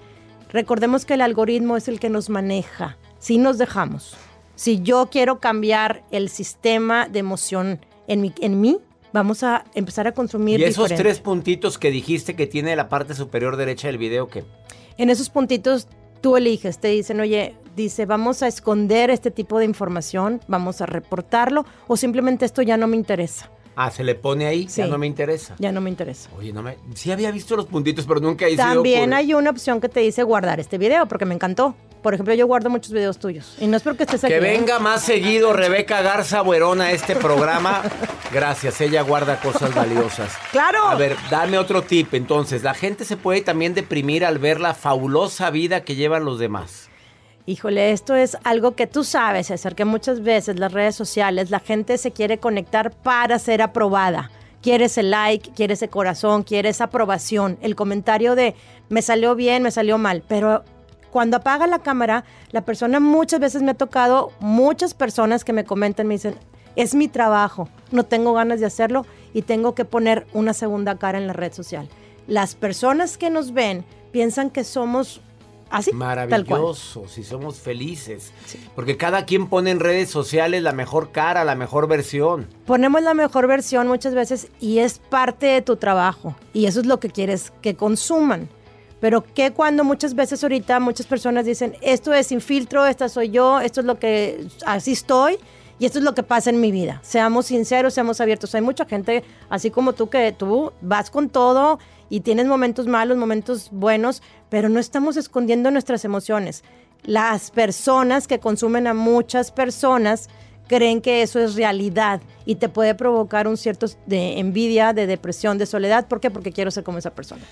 Recordemos 0.57 1.05
que 1.05 1.15
el 1.15 1.21
algoritmo 1.21 1.77
es 1.77 1.89
el 1.89 2.01
que 2.01 2.09
nos 2.09 2.31
maneja. 2.31 2.97
Si 3.19 3.39
nos 3.39 3.59
dejamos, 3.59 4.17
si 4.55 4.81
yo 4.81 5.09
quiero 5.11 5.41
cambiar 5.41 6.05
el 6.11 6.29
sistema 6.29 7.09
de 7.09 7.19
emoción 7.19 7.81
en 8.07 8.21
mí, 8.21 8.33
en 8.41 8.61
mí 8.61 8.79
vamos 9.13 9.43
a 9.43 9.65
empezar 9.75 10.07
a 10.07 10.13
consumir. 10.13 10.61
¿Y 10.61 10.65
esos 10.65 10.89
tres 10.95 11.21
puntitos 11.21 11.79
que 11.79 11.91
dijiste 11.91 12.35
que 12.37 12.47
tiene 12.47 12.77
la 12.77 12.89
parte 12.89 13.15
superior 13.15 13.57
derecha 13.57 13.89
del 13.89 13.99
video 13.99 14.29
qué? 14.29 14.45
En 14.99 15.11
esos 15.11 15.31
puntitos 15.31 15.89
tú 16.21 16.37
eliges, 16.37 16.79
te 16.79 16.89
dicen, 16.89 17.21
oye, 17.21 17.55
dice, 17.77 18.07
vamos 18.07 18.43
a 18.43 18.49
esconder 18.49 19.11
este 19.11 19.31
tipo 19.31 19.59
de 19.59 19.65
información, 19.65 20.41
vamos 20.49 20.81
a 20.81 20.87
reportarlo 20.87 21.65
o 21.87 21.97
simplemente 21.97 22.45
esto 22.45 22.63
ya 22.63 22.77
no 22.77 22.87
me 22.87 22.97
interesa. 22.97 23.51
Ah, 23.79 23.91
se 23.91 24.03
le 24.03 24.15
pone 24.15 24.47
ahí, 24.47 24.67
ya 24.69 24.87
no 24.87 24.97
me 24.97 25.07
interesa. 25.07 25.55
Ya 25.59 25.71
no 25.71 25.83
me 25.83 25.91
interesa. 25.91 26.31
Oye, 26.39 26.51
no 26.51 26.63
me. 26.63 26.79
Sí 26.95 27.13
había 27.13 27.31
visto 27.31 27.57
los 27.57 27.67
puntitos, 27.67 28.07
pero 28.07 28.21
nunca 28.21 28.49
hice. 28.49 28.57
También 28.57 29.13
hay 29.13 29.35
una 29.35 29.51
opción 29.51 29.83
que 29.83 29.91
te 29.91 30.01
dice 30.01 30.23
guardar 30.23 30.59
este 30.61 30.79
video, 30.79 31.07
porque 31.07 31.27
me 31.27 31.35
encantó. 31.35 31.75
Por 32.07 32.15
ejemplo, 32.15 32.33
yo 32.35 32.47
guardo 32.47 32.71
muchos 32.71 32.93
videos 32.93 33.19
tuyos. 33.19 33.57
Y 33.61 33.67
no 33.67 33.77
es 33.77 33.83
porque 33.83 34.05
estés 34.05 34.23
aquí. 34.23 34.33
Que 34.33 34.39
¿eh? 34.39 34.41
venga 34.41 34.79
más 34.79 35.03
seguido 35.03 35.53
Rebeca 35.53 36.03
Garza 36.03 36.41
Buerona 36.41 36.85
a 36.85 36.93
este 36.93 37.17
programa. 37.17 37.83
Gracias, 38.33 38.81
ella 38.81 39.03
guarda 39.03 39.41
cosas 39.41 39.75
valiosas. 39.75 40.33
¡Claro! 40.53 40.87
A 40.87 40.95
ver, 40.95 41.17
dame 41.33 41.59
otro 41.59 41.83
tip. 41.83 42.15
Entonces, 42.15 42.63
la 42.63 42.75
gente 42.75 43.05
se 43.05 43.17
puede 43.17 43.41
también 43.41 43.75
deprimir 43.75 44.25
al 44.25 44.39
ver 44.39 44.61
la 44.61 44.75
fabulosa 44.75 45.51
vida 45.51 45.83
que 45.83 45.97
llevan 45.97 46.25
los 46.25 46.39
demás. 46.39 46.91
Híjole, 47.45 47.91
esto 47.91 48.15
es 48.15 48.39
algo 48.45 48.77
que 48.77 48.87
tú 48.87 49.03
sabes, 49.03 49.49
César, 49.49 49.75
que 49.75 49.85
muchas 49.85 50.23
veces 50.23 50.61
las 50.61 50.71
redes 50.71 50.95
sociales, 50.95 51.51
la 51.51 51.59
gente 51.59 51.99
se 51.99 52.13
quiere 52.13 52.39
conectar 52.39 52.93
para 52.93 53.41
ser 53.41 53.63
aprobada. 53.63 54.31
Quiere 54.63 54.85
ese 54.85 55.03
like, 55.03 55.51
quiere 55.57 55.75
ese 55.75 55.89
corazón, 55.89 56.45
quiere 56.45 56.69
esa 56.69 56.85
aprobación, 56.85 57.59
el 57.63 57.75
comentario 57.75 58.37
de 58.37 58.55
me 58.91 59.03
salió 59.03 59.35
bien, 59.35 59.65
me 59.65 59.73
salió 59.73 59.99
mal. 59.99 60.23
Pero 60.29 60.63
cuando 61.11 61.39
apaga 61.39 61.67
la 61.67 61.79
cámara, 61.79 62.25
la 62.51 62.65
persona 62.65 63.01
muchas 63.01 63.41
veces 63.41 63.63
me 63.63 63.73
ha 63.73 63.75
tocado, 63.75 64.33
muchas 64.41 64.95
personas 64.95 65.45
que 65.45 65.53
me 65.53 65.65
comentan, 65.65 66.07
me 66.07 66.15
dicen, 66.15 66.37
es 66.77 66.95
mi 66.95 67.09
trabajo, 67.09 67.69
no 67.91 68.05
tengo 68.05 68.35
ganas 68.35 68.61
de 68.61 68.67
hacerlo 68.67 69.07
y 69.33 69.43
tengo 69.43 69.75
que 69.75 69.85
poner 69.85 70.27
una 70.33 70.53
segunda 70.53 70.97
cara 70.99 71.19
en 71.19 71.27
la 71.27 71.33
red 71.33 71.53
social. 71.53 71.89
Las 72.27 72.55
personas 72.55 73.19
que 73.19 73.31
nos 73.31 73.53
ven 73.53 73.85
piensan 74.13 74.51
que 74.51 74.65
somos 74.65 75.21
Así. 75.69 75.93
Maravilloso, 75.93 77.09
si 77.09 77.25
somos 77.25 77.59
felices. 77.59 78.33
Porque 78.75 78.97
cada 78.97 79.25
quien 79.25 79.49
pone 79.49 79.73
en 79.73 79.81
redes 79.81 80.09
sociales 80.09 80.63
la 80.63 80.73
mejor 80.73 81.11
cara, 81.11 81.45
la 81.45 81.57
mejor 81.57 81.89
versión. 81.89 82.47
Ponemos 82.67 83.03
la 83.03 83.15
mejor 83.15 83.49
versión 83.49 83.89
muchas 83.89 84.15
veces 84.15 84.49
y 84.61 84.79
es 84.79 84.99
parte 84.99 85.47
de 85.47 85.63
tu 85.63 85.77
trabajo. 85.77 86.37
Y 86.53 86.67
eso 86.67 86.81
es 86.81 86.87
lo 86.87 87.01
que 87.01 87.11
quieres 87.11 87.53
que 87.63 87.75
consuman. 87.75 88.49
Pero 89.07 89.23
que 89.23 89.53
cuando 89.53 89.85
muchas 89.85 90.17
veces 90.17 90.43
ahorita 90.43 90.81
muchas 90.81 91.07
personas 91.07 91.45
dicen, 91.45 91.77
esto 91.81 92.13
es 92.13 92.27
sin 92.27 92.41
filtro, 92.41 92.85
esta 92.87 93.09
soy 93.09 93.29
yo, 93.31 93.61
esto 93.61 93.79
es 93.79 93.87
lo 93.87 94.01
que, 94.01 94.49
así 94.67 94.91
estoy 94.91 95.39
y 95.79 95.87
esto 95.87 96.01
es 96.01 96.05
lo 96.05 96.13
que 96.13 96.25
pasa 96.25 96.51
en 96.51 96.61
mi 96.61 96.73
vida. 96.73 96.99
Seamos 97.05 97.47
sinceros, 97.47 97.95
seamos 97.95 98.21
abiertos. 98.21 98.53
Hay 98.57 98.63
mucha 98.63 98.85
gente, 98.85 99.23
así 99.49 99.71
como 99.71 99.93
tú, 99.93 100.09
que 100.09 100.33
tú 100.33 100.73
vas 100.81 101.13
con 101.13 101.29
todo 101.29 101.79
y 102.11 102.23
tienes 102.23 102.47
momentos 102.47 102.89
malos, 102.89 103.17
momentos 103.17 103.69
buenos, 103.71 104.25
pero 104.49 104.69
no 104.69 104.81
estamos 104.81 105.17
escondiendo 105.17 105.71
nuestras 105.71 106.05
emociones. 106.05 106.65
Las 107.05 107.53
personas 107.53 108.27
que 108.27 108.41
consumen 108.41 108.89
a 108.89 108.95
muchas 108.95 109.53
personas 109.53 110.29
creen 110.67 111.01
que 111.01 111.23
eso 111.23 111.39
es 111.39 111.55
realidad 111.55 112.21
y 112.45 112.57
te 112.57 112.69
puede 112.69 112.95
provocar 112.95 113.49
un 113.49 113.57
cierto 113.57 113.87
de 114.07 114.39
envidia, 114.39 114.93
de 114.93 115.07
depresión, 115.07 115.59
de 115.59 115.67
soledad. 115.67 116.07
¿Por 116.09 116.21
qué? 116.21 116.31
Porque 116.31 116.53
quiero 116.53 116.71
ser 116.71 116.85
como 116.85 116.99
esa 116.99 117.11
persona. 117.11 117.43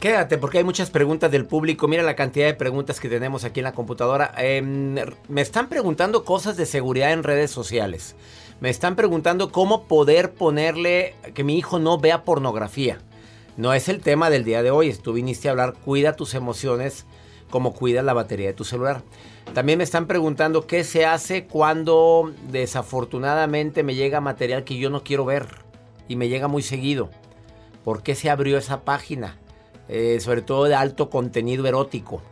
Quédate 0.00 0.38
porque 0.38 0.58
hay 0.58 0.64
muchas 0.64 0.90
preguntas 0.90 1.30
del 1.30 1.46
público. 1.46 1.88
Mira 1.88 2.02
la 2.02 2.16
cantidad 2.16 2.46
de 2.46 2.54
preguntas 2.54 3.00
que 3.00 3.08
tenemos 3.08 3.44
aquí 3.44 3.60
en 3.60 3.64
la 3.64 3.72
computadora. 3.72 4.32
Em, 4.36 4.96
me 5.28 5.40
están 5.40 5.68
preguntando 5.68 6.24
cosas 6.24 6.56
de 6.56 6.66
seguridad 6.66 7.12
en 7.12 7.22
redes 7.22 7.50
sociales. 7.50 8.14
Me 8.60 8.70
están 8.70 8.96
preguntando 8.96 9.50
cómo 9.50 9.84
poder 9.84 10.32
ponerle 10.32 11.14
que 11.34 11.44
mi 11.44 11.56
hijo 11.56 11.78
no 11.78 11.98
vea 11.98 12.24
pornografía. 12.24 12.98
No 13.56 13.72
es 13.72 13.88
el 13.88 14.00
tema 14.00 14.30
del 14.30 14.44
día 14.44 14.62
de 14.62 14.70
hoy. 14.70 14.92
Tú 14.94 15.12
viniste 15.12 15.48
a 15.48 15.52
hablar, 15.52 15.74
cuida 15.84 16.16
tus 16.16 16.34
emociones 16.34 17.06
como 17.50 17.72
cuida 17.72 18.02
la 18.02 18.14
batería 18.14 18.48
de 18.48 18.54
tu 18.54 18.64
celular. 18.64 19.02
También 19.52 19.78
me 19.78 19.84
están 19.84 20.06
preguntando 20.06 20.66
qué 20.66 20.82
se 20.82 21.04
hace 21.04 21.44
cuando 21.44 22.32
desafortunadamente 22.50 23.82
me 23.82 23.94
llega 23.94 24.20
material 24.20 24.64
que 24.64 24.78
yo 24.78 24.90
no 24.90 25.04
quiero 25.04 25.24
ver 25.24 25.46
y 26.08 26.16
me 26.16 26.28
llega 26.28 26.48
muy 26.48 26.62
seguido. 26.62 27.10
¿Por 27.84 28.02
qué 28.02 28.14
se 28.14 28.30
abrió 28.30 28.58
esa 28.58 28.82
página? 28.82 29.36
Eh, 29.88 30.18
sobre 30.20 30.42
todo 30.42 30.64
de 30.64 30.74
alto 30.74 31.10
contenido 31.10 31.66
erótico. 31.66 32.22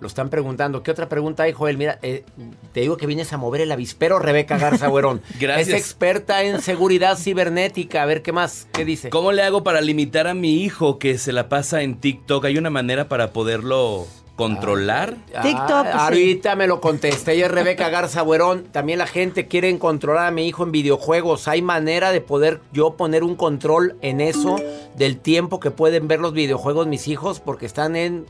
Lo 0.00 0.08
están 0.08 0.30
preguntando. 0.30 0.82
¿Qué 0.82 0.90
otra 0.90 1.08
pregunta 1.08 1.44
hay, 1.44 1.52
Joel? 1.52 1.78
Mira, 1.78 2.00
eh, 2.02 2.24
te 2.72 2.80
digo 2.80 2.96
que 2.96 3.06
vienes 3.06 3.32
a 3.32 3.36
mover 3.36 3.60
el 3.60 3.70
avispero, 3.70 4.18
Rebeca 4.18 4.58
Garza 4.58 4.88
Huerón. 4.88 5.22
Gracias. 5.40 5.68
Es 5.68 5.74
experta 5.74 6.42
en 6.42 6.60
seguridad 6.60 7.16
cibernética. 7.16 8.02
A 8.02 8.06
ver, 8.06 8.22
¿qué 8.22 8.32
más? 8.32 8.66
¿Qué 8.72 8.84
dice? 8.84 9.10
¿Cómo 9.10 9.30
le 9.30 9.42
hago 9.42 9.62
para 9.62 9.80
limitar 9.80 10.26
a 10.26 10.34
mi 10.34 10.64
hijo 10.64 10.98
que 10.98 11.18
se 11.18 11.32
la 11.32 11.48
pasa 11.48 11.82
en 11.82 12.00
TikTok? 12.00 12.46
¿Hay 12.46 12.58
una 12.58 12.70
manera 12.70 13.08
para 13.08 13.32
poderlo 13.32 14.08
controlar? 14.42 15.16
Ah, 15.34 15.42
TikTok. 15.42 15.86
ahorita 15.86 16.56
me 16.56 16.66
lo 16.66 16.80
contesté. 16.80 17.34
Ella 17.34 17.46
es 17.46 17.52
Rebeca 17.52 17.88
Garza 17.90 18.22
Buerón. 18.22 18.64
También 18.64 18.98
la 18.98 19.06
gente 19.06 19.46
quiere 19.46 19.78
controlar 19.78 20.26
a 20.26 20.30
mi 20.30 20.46
hijo 20.46 20.64
en 20.64 20.72
videojuegos. 20.72 21.46
¿Hay 21.48 21.62
manera 21.62 22.10
de 22.10 22.20
poder 22.20 22.60
yo 22.72 22.96
poner 22.96 23.22
un 23.24 23.36
control 23.36 23.96
en 24.00 24.20
eso 24.20 24.56
del 24.96 25.18
tiempo 25.18 25.60
que 25.60 25.70
pueden 25.70 26.08
ver 26.08 26.20
los 26.20 26.32
videojuegos 26.32 26.86
mis 26.86 27.08
hijos? 27.08 27.40
Porque 27.40 27.66
están 27.66 27.94
en 27.94 28.26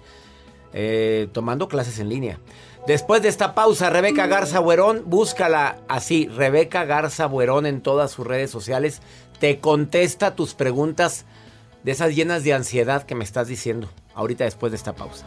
eh, 0.74 1.28
tomando 1.32 1.68
clases 1.68 1.98
en 1.98 2.08
línea. 2.08 2.38
Después 2.86 3.22
de 3.22 3.28
esta 3.28 3.54
pausa, 3.54 3.90
Rebeca 3.90 4.26
Garza 4.26 4.58
Buerón, 4.58 5.04
búscala 5.06 5.78
así, 5.88 6.26
Rebeca 6.26 6.84
Garza 6.84 7.26
Buerón 7.26 7.64
en 7.64 7.80
todas 7.80 8.10
sus 8.10 8.26
redes 8.26 8.50
sociales, 8.50 9.00
te 9.38 9.60
contesta 9.60 10.34
tus 10.34 10.54
preguntas 10.54 11.24
de 11.84 11.92
esas 11.92 12.14
llenas 12.14 12.42
de 12.42 12.54
ansiedad 12.54 13.04
que 13.04 13.14
me 13.14 13.24
estás 13.24 13.46
diciendo, 13.46 13.88
ahorita 14.14 14.44
después 14.44 14.72
de 14.72 14.76
esta 14.76 14.94
pausa. 14.94 15.26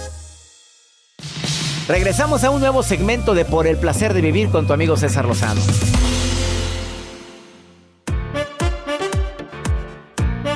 Regresamos 1.91 2.45
a 2.45 2.51
un 2.51 2.61
nuevo 2.61 2.83
segmento 2.83 3.33
de 3.33 3.43
Por 3.43 3.67
el 3.67 3.75
placer 3.75 4.13
de 4.13 4.21
vivir 4.21 4.49
con 4.49 4.65
tu 4.65 4.71
amigo 4.71 4.95
César 4.95 5.25
Lozano. 5.25 5.59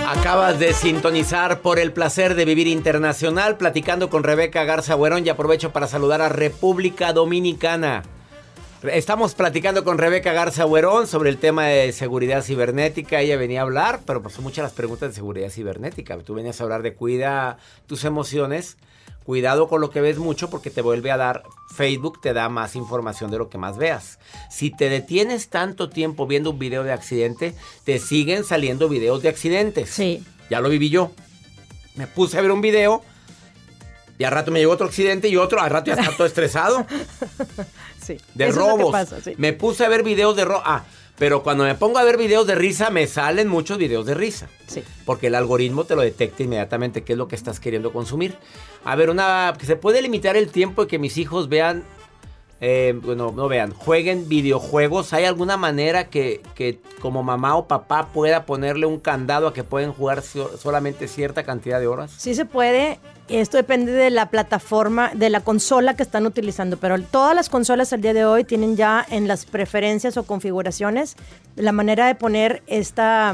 Acabas 0.07 0.59
de 0.59 0.73
sintonizar 0.73 1.59
por 1.59 1.77
el 1.77 1.91
placer 1.91 2.35
de 2.35 2.45
vivir 2.45 2.67
internacional, 2.67 3.57
platicando 3.57 4.09
con 4.09 4.23
Rebeca 4.23 4.63
Garza 4.63 4.95
Buerón 4.95 5.25
y 5.25 5.29
aprovecho 5.29 5.73
para 5.73 5.87
saludar 5.87 6.21
a 6.21 6.29
República 6.29 7.11
Dominicana. 7.11 8.03
Estamos 8.83 9.35
platicando 9.35 9.83
con 9.83 9.97
Rebeca 9.97 10.31
Garza 10.31 10.63
Buerón 10.63 11.05
sobre 11.05 11.31
el 11.31 11.37
tema 11.37 11.65
de 11.65 11.91
seguridad 11.91 12.43
cibernética. 12.43 13.19
Ella 13.19 13.35
venía 13.35 13.59
a 13.59 13.63
hablar, 13.63 13.99
pero 14.07 14.21
pues 14.21 14.35
son 14.35 14.45
muchas 14.45 14.63
las 14.63 14.71
preguntas 14.71 15.09
de 15.09 15.15
seguridad 15.15 15.49
cibernética. 15.49 16.17
Tú 16.19 16.33
venías 16.33 16.61
a 16.61 16.63
hablar 16.63 16.81
de 16.81 16.93
cuida 16.93 17.57
tus 17.87 18.05
emociones. 18.05 18.77
Cuidado 19.25 19.67
con 19.67 19.81
lo 19.81 19.89
que 19.89 20.01
ves 20.01 20.17
mucho 20.19 20.49
porque 20.51 20.69
te 20.69 20.81
vuelve 20.81 21.11
a 21.11 21.17
dar, 21.17 21.43
Facebook 21.75 22.21
te 22.21 22.31
da 22.33 22.47
más 22.47 22.75
información 22.75 23.31
de 23.31 23.39
lo 23.39 23.49
que 23.49 23.57
más 23.57 23.77
veas. 23.77 24.19
Si 24.51 24.69
te 24.69 24.87
detienes 24.87 25.49
tanto 25.49 25.89
tiempo 25.89 26.27
viendo 26.27 26.51
un 26.51 26.59
video 26.59 26.83
de 26.83 26.93
accidente, 26.93 27.55
te 27.85 27.97
siguen 27.97 28.43
saliendo 28.43 28.87
videos 28.87 29.23
de 29.23 29.29
accidentes. 29.29 29.89
Sí. 29.89 30.23
Ya 30.51 30.61
lo 30.61 30.69
viví 30.69 30.89
yo. 30.91 31.11
Me 31.95 32.05
puse 32.05 32.37
a 32.37 32.41
ver 32.41 32.51
un 32.51 32.61
video 32.61 33.01
y 34.19 34.23
al 34.25 34.31
rato 34.31 34.51
me 34.51 34.59
llegó 34.59 34.73
otro 34.73 34.85
accidente 34.85 35.27
y 35.27 35.37
otro, 35.37 35.59
al 35.59 35.71
rato 35.71 35.87
ya 35.87 35.93
estaba 35.95 36.15
todo 36.15 36.27
estresado. 36.27 36.85
Sí. 38.05 38.17
De 38.35 38.45
Eso 38.49 38.51
es 38.51 38.55
lo 38.67 38.75
que 38.75 38.83
robos. 38.83 38.91
pasa, 38.91 39.19
sí. 39.19 39.33
Me 39.37 39.51
puse 39.53 39.83
a 39.83 39.89
ver 39.89 40.03
videos 40.03 40.35
de 40.35 40.45
robos. 40.45 40.61
Ah, 40.63 40.83
pero 41.17 41.43
cuando 41.43 41.63
me 41.63 41.75
pongo 41.75 41.97
a 41.97 42.03
ver 42.03 42.17
videos 42.17 42.45
de 42.47 42.55
risa, 42.55 42.89
me 42.89 43.07
salen 43.07 43.47
muchos 43.47 43.77
videos 43.77 44.05
de 44.05 44.13
risa. 44.15 44.47
Sí. 44.67 44.83
Porque 45.05 45.27
el 45.27 45.35
algoritmo 45.35 45.85
te 45.85 45.95
lo 45.95 46.01
detecta 46.01 46.43
inmediatamente 46.43 47.03
qué 47.03 47.13
es 47.13 47.17
lo 47.17 47.27
que 47.27 47.35
estás 47.35 47.59
queriendo 47.59 47.93
consumir. 47.93 48.35
A 48.83 48.95
ver, 48.95 49.09
una 49.09 49.53
que 49.57 49.65
se 49.65 49.75
puede 49.75 50.01
limitar 50.01 50.35
el 50.35 50.49
tiempo 50.49 50.83
de 50.83 50.87
que 50.89 50.99
mis 50.99 51.17
hijos 51.17 51.47
vean, 51.47 51.83
eh, 52.61 52.99
bueno, 53.03 53.33
no 53.35 53.47
vean, 53.47 53.71
jueguen 53.73 54.27
videojuegos. 54.29 55.13
¿Hay 55.13 55.25
alguna 55.25 55.55
manera 55.57 56.09
que, 56.09 56.41
que 56.55 56.79
como 56.99 57.23
mamá 57.23 57.55
o 57.55 57.67
papá 57.67 58.07
pueda 58.13 58.45
ponerle 58.45 58.85
un 58.85 58.99
candado 58.99 59.47
a 59.47 59.53
que 59.53 59.63
pueden 59.63 59.93
jugar 59.93 60.21
so- 60.21 60.57
solamente 60.57 61.07
cierta 61.07 61.43
cantidad 61.43 61.79
de 61.79 61.87
horas? 61.87 62.11
Sí 62.17 62.33
se 62.35 62.45
puede. 62.45 62.99
Esto 63.27 63.57
depende 63.57 63.91
de 63.91 64.11
la 64.11 64.29
plataforma, 64.29 65.09
de 65.15 65.31
la 65.31 65.41
consola 65.41 65.95
que 65.95 66.03
están 66.03 66.27
utilizando, 66.27 66.77
pero 66.77 67.01
todas 67.01 67.35
las 67.35 67.49
consolas 67.49 67.91
al 67.91 68.01
día 68.01 68.13
de 68.13 68.23
hoy 68.23 68.43
tienen 68.43 68.77
ya 68.77 69.03
en 69.09 69.27
las 69.27 69.45
preferencias 69.45 70.15
o 70.17 70.23
configuraciones 70.23 71.15
la 71.55 71.71
manera 71.71 72.05
de 72.05 72.13
poner 72.13 72.61
esta, 72.67 73.33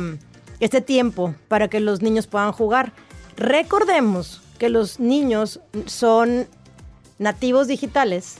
este 0.62 0.79
tiempo 0.79 1.36
para 1.50 1.67
que 1.67 1.81
los 1.81 2.01
niños 2.01 2.27
puedan 2.27 2.53
jugar. 2.53 2.93
Recordemos 3.36 4.41
que 4.60 4.69
los 4.69 5.01
niños 5.01 5.60
son 5.88 6.47
nativos 7.19 7.67
digitales, 7.67 8.36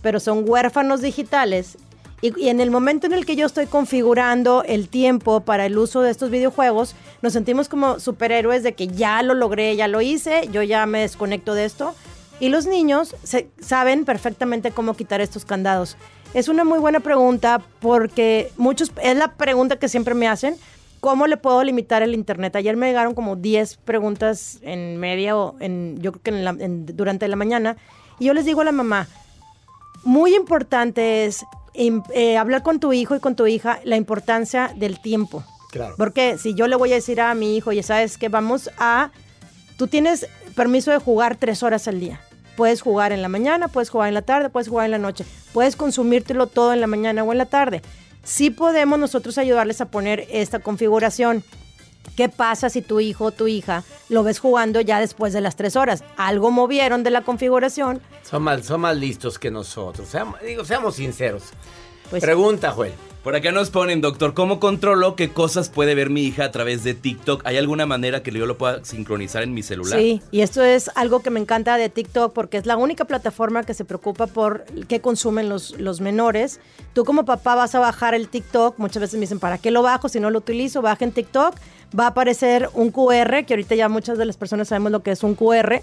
pero 0.00 0.18
son 0.18 0.48
huérfanos 0.48 1.02
digitales. 1.02 1.76
Y, 2.22 2.32
y 2.42 2.48
en 2.48 2.60
el 2.60 2.70
momento 2.70 3.06
en 3.06 3.12
el 3.12 3.26
que 3.26 3.36
yo 3.36 3.46
estoy 3.46 3.66
configurando 3.66 4.62
el 4.64 4.88
tiempo 4.88 5.40
para 5.40 5.66
el 5.66 5.76
uso 5.76 6.00
de 6.02 6.10
estos 6.10 6.30
videojuegos, 6.30 6.94
nos 7.22 7.32
sentimos 7.34 7.68
como 7.68 8.00
superhéroes 8.00 8.62
de 8.62 8.72
que 8.74 8.88
ya 8.88 9.22
lo 9.22 9.34
logré, 9.34 9.76
ya 9.76 9.86
lo 9.88 10.00
hice, 10.00 10.48
yo 10.50 10.62
ya 10.62 10.86
me 10.86 11.00
desconecto 11.00 11.54
de 11.54 11.64
esto. 11.66 11.94
Y 12.40 12.48
los 12.48 12.66
niños 12.66 13.14
se- 13.22 13.48
saben 13.60 14.04
perfectamente 14.04 14.70
cómo 14.70 14.94
quitar 14.94 15.20
estos 15.20 15.44
candados. 15.44 15.96
Es 16.34 16.48
una 16.48 16.64
muy 16.64 16.78
buena 16.78 17.00
pregunta 17.00 17.62
porque 17.80 18.50
muchos, 18.56 18.92
es 19.02 19.16
la 19.16 19.32
pregunta 19.34 19.76
que 19.78 19.88
siempre 19.88 20.14
me 20.14 20.26
hacen, 20.28 20.56
¿cómo 21.00 21.26
le 21.26 21.36
puedo 21.36 21.62
limitar 21.64 22.02
el 22.02 22.14
internet? 22.14 22.56
Ayer 22.56 22.76
me 22.76 22.86
llegaron 22.88 23.14
como 23.14 23.36
10 23.36 23.76
preguntas 23.76 24.58
en 24.62 24.96
media 24.98 25.36
o 25.36 25.54
en, 25.60 25.98
yo 26.00 26.12
creo 26.12 26.22
que 26.22 26.30
en 26.30 26.44
la- 26.44 26.56
en- 26.64 26.86
durante 26.96 27.28
la 27.28 27.36
mañana. 27.36 27.76
Y 28.18 28.26
yo 28.26 28.34
les 28.34 28.44
digo 28.46 28.62
a 28.62 28.64
la 28.64 28.72
mamá, 28.72 29.06
muy 30.04 30.34
importante 30.34 31.24
es 31.26 31.44
eh, 31.76 32.36
hablar 32.36 32.62
con 32.62 32.80
tu 32.80 32.92
hijo 32.92 33.14
y 33.14 33.20
con 33.20 33.36
tu 33.36 33.46
hija 33.46 33.80
la 33.84 33.96
importancia 33.96 34.72
del 34.76 35.00
tiempo. 35.00 35.44
Claro. 35.70 35.94
Porque 35.96 36.38
si 36.38 36.54
yo 36.54 36.68
le 36.68 36.76
voy 36.76 36.92
a 36.92 36.96
decir 36.96 37.20
a 37.20 37.34
mi 37.34 37.56
hijo, 37.56 37.72
ya 37.72 37.82
sabes 37.82 38.18
que 38.18 38.28
vamos 38.28 38.70
a, 38.78 39.10
tú 39.76 39.86
tienes 39.86 40.26
permiso 40.54 40.90
de 40.90 40.98
jugar 40.98 41.36
tres 41.36 41.62
horas 41.62 41.86
al 41.86 42.00
día. 42.00 42.20
Puedes 42.56 42.80
jugar 42.80 43.12
en 43.12 43.20
la 43.20 43.28
mañana, 43.28 43.68
puedes 43.68 43.90
jugar 43.90 44.08
en 44.08 44.14
la 44.14 44.22
tarde, 44.22 44.48
puedes 44.48 44.68
jugar 44.68 44.86
en 44.86 44.92
la 44.92 44.98
noche. 44.98 45.26
Puedes 45.52 45.76
consumírtelo 45.76 46.46
todo 46.46 46.72
en 46.72 46.80
la 46.80 46.86
mañana 46.86 47.22
o 47.22 47.32
en 47.32 47.38
la 47.38 47.46
tarde. 47.46 47.82
Sí 48.24 48.50
podemos 48.50 48.98
nosotros 48.98 49.36
ayudarles 49.38 49.80
a 49.80 49.90
poner 49.90 50.26
esta 50.30 50.58
configuración. 50.58 51.44
¿Qué 52.16 52.28
pasa 52.30 52.70
si 52.70 52.80
tu 52.82 52.98
hijo 52.98 53.26
o 53.26 53.30
tu 53.30 53.46
hija 53.46 53.84
lo 54.08 54.22
ves 54.22 54.38
jugando 54.38 54.80
ya 54.80 54.98
después 55.00 55.32
de 55.34 55.42
las 55.42 55.54
tres 55.54 55.76
horas? 55.76 56.02
Algo 56.16 56.50
movieron 56.50 57.02
de 57.04 57.10
la 57.10 57.20
configuración. 57.22 58.00
Son 58.22 58.42
más, 58.42 58.64
son 58.64 58.80
más 58.80 58.96
listos 58.96 59.38
que 59.38 59.50
nosotros. 59.50 60.08
Seamos, 60.08 60.40
digo, 60.40 60.64
seamos 60.64 60.96
sinceros. 60.96 61.42
Pues- 62.10 62.22
Pregunta, 62.22 62.72
Joel. 62.72 62.94
Por 63.26 63.34
acá 63.34 63.50
nos 63.50 63.70
ponen, 63.70 64.00
doctor, 64.00 64.34
¿cómo 64.34 64.60
controlo 64.60 65.16
qué 65.16 65.30
cosas 65.30 65.68
puede 65.68 65.96
ver 65.96 66.10
mi 66.10 66.22
hija 66.22 66.44
a 66.44 66.52
través 66.52 66.84
de 66.84 66.94
TikTok? 66.94 67.44
¿Hay 67.44 67.56
alguna 67.56 67.84
manera 67.84 68.22
que 68.22 68.30
yo 68.30 68.46
lo 68.46 68.56
pueda 68.56 68.84
sincronizar 68.84 69.42
en 69.42 69.52
mi 69.52 69.64
celular? 69.64 69.98
Sí, 69.98 70.22
y 70.30 70.42
esto 70.42 70.62
es 70.62 70.92
algo 70.94 71.22
que 71.22 71.30
me 71.30 71.40
encanta 71.40 71.76
de 71.76 71.88
TikTok 71.88 72.32
porque 72.32 72.56
es 72.56 72.66
la 72.66 72.76
única 72.76 73.04
plataforma 73.04 73.64
que 73.64 73.74
se 73.74 73.84
preocupa 73.84 74.28
por 74.28 74.64
qué 74.86 75.00
consumen 75.00 75.48
los, 75.48 75.72
los 75.80 76.00
menores. 76.00 76.60
Tú 76.92 77.04
como 77.04 77.24
papá 77.24 77.56
vas 77.56 77.74
a 77.74 77.80
bajar 77.80 78.14
el 78.14 78.28
TikTok, 78.28 78.78
muchas 78.78 79.00
veces 79.00 79.14
me 79.14 79.22
dicen, 79.22 79.40
¿para 79.40 79.58
qué 79.58 79.72
lo 79.72 79.82
bajo 79.82 80.08
si 80.08 80.20
no 80.20 80.30
lo 80.30 80.38
utilizo? 80.38 80.80
Baja 80.80 81.04
en 81.04 81.10
TikTok, 81.10 81.56
va 81.98 82.04
a 82.04 82.08
aparecer 82.10 82.70
un 82.74 82.92
QR, 82.92 83.44
que 83.44 83.54
ahorita 83.54 83.74
ya 83.74 83.88
muchas 83.88 84.18
de 84.18 84.24
las 84.26 84.36
personas 84.36 84.68
sabemos 84.68 84.92
lo 84.92 85.02
que 85.02 85.10
es 85.10 85.24
un 85.24 85.34
QR, 85.34 85.82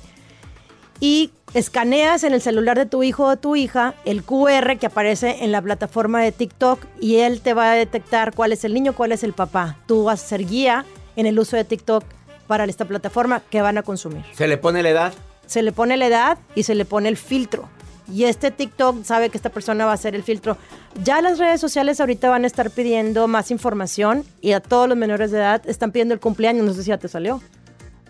y 0.99 1.31
escaneas 1.53 2.23
en 2.23 2.33
el 2.33 2.41
celular 2.41 2.77
de 2.77 2.85
tu 2.85 3.03
hijo 3.03 3.25
o 3.25 3.37
tu 3.37 3.55
hija 3.55 3.93
el 4.05 4.23
QR 4.23 4.77
que 4.79 4.87
aparece 4.87 5.43
en 5.43 5.51
la 5.51 5.61
plataforma 5.61 6.21
de 6.21 6.31
TikTok 6.31 6.85
y 6.99 7.17
él 7.17 7.41
te 7.41 7.53
va 7.53 7.71
a 7.71 7.75
detectar 7.75 8.33
cuál 8.33 8.53
es 8.53 8.63
el 8.63 8.73
niño, 8.73 8.93
cuál 8.93 9.11
es 9.11 9.23
el 9.23 9.33
papá. 9.33 9.77
Tú 9.85 10.05
vas 10.05 10.23
a 10.23 10.27
ser 10.27 10.45
guía 10.45 10.85
en 11.15 11.25
el 11.25 11.37
uso 11.37 11.55
de 11.55 11.63
TikTok 11.63 12.03
para 12.47 12.65
esta 12.65 12.85
plataforma 12.85 13.41
que 13.49 13.61
van 13.61 13.77
a 13.77 13.83
consumir. 13.83 14.23
¿Se 14.33 14.47
le 14.47 14.57
pone 14.57 14.83
la 14.83 14.89
edad? 14.89 15.13
Se 15.45 15.61
le 15.61 15.71
pone 15.71 15.97
la 15.97 16.07
edad 16.07 16.37
y 16.55 16.63
se 16.63 16.75
le 16.75 16.85
pone 16.85 17.09
el 17.09 17.17
filtro. 17.17 17.69
Y 18.11 18.25
este 18.25 18.51
TikTok 18.51 19.03
sabe 19.03 19.29
que 19.29 19.37
esta 19.37 19.49
persona 19.49 19.85
va 19.85 19.91
a 19.91 19.95
hacer 19.95 20.13
el 20.13 20.23
filtro. 20.23 20.57
Ya 21.03 21.21
las 21.21 21.39
redes 21.39 21.61
sociales 21.61 21.99
ahorita 21.99 22.29
van 22.29 22.43
a 22.43 22.47
estar 22.47 22.69
pidiendo 22.69 23.27
más 23.27 23.49
información 23.49 24.25
y 24.41 24.51
a 24.51 24.59
todos 24.59 24.89
los 24.89 24.97
menores 24.97 25.31
de 25.31 25.37
edad 25.37 25.61
están 25.67 25.91
pidiendo 25.91 26.13
el 26.13 26.19
cumpleaños. 26.19 26.65
No 26.65 26.73
sé 26.73 26.83
si 26.83 26.89
ya 26.89 26.97
te 26.97 27.07
salió. 27.07 27.41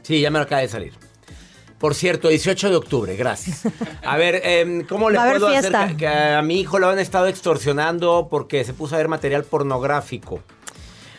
Sí, 0.01 0.19
ya 0.19 0.31
me 0.31 0.39
acaba 0.39 0.61
de 0.61 0.67
salir. 0.67 0.93
Por 1.83 1.95
cierto, 1.95 2.29
18 2.29 2.69
de 2.69 2.75
octubre, 2.77 3.13
gracias. 3.17 3.63
A 4.05 4.15
ver, 4.15 4.39
em, 4.45 4.85
¿cómo 4.87 5.09
le 5.09 5.19
puedo 5.19 5.47
hacer 5.47 5.73
que, 5.89 5.97
que 5.97 6.07
a 6.07 6.41
mi 6.41 6.61
hijo 6.61 6.79
lo 6.79 6.87
han 6.87 6.97
estado 6.97 7.27
extorsionando 7.27 8.29
porque 8.31 8.63
se 8.63 8.73
puso 8.73 8.95
a 8.95 8.99
ver 8.99 9.09
material 9.09 9.43
pornográfico? 9.43 10.39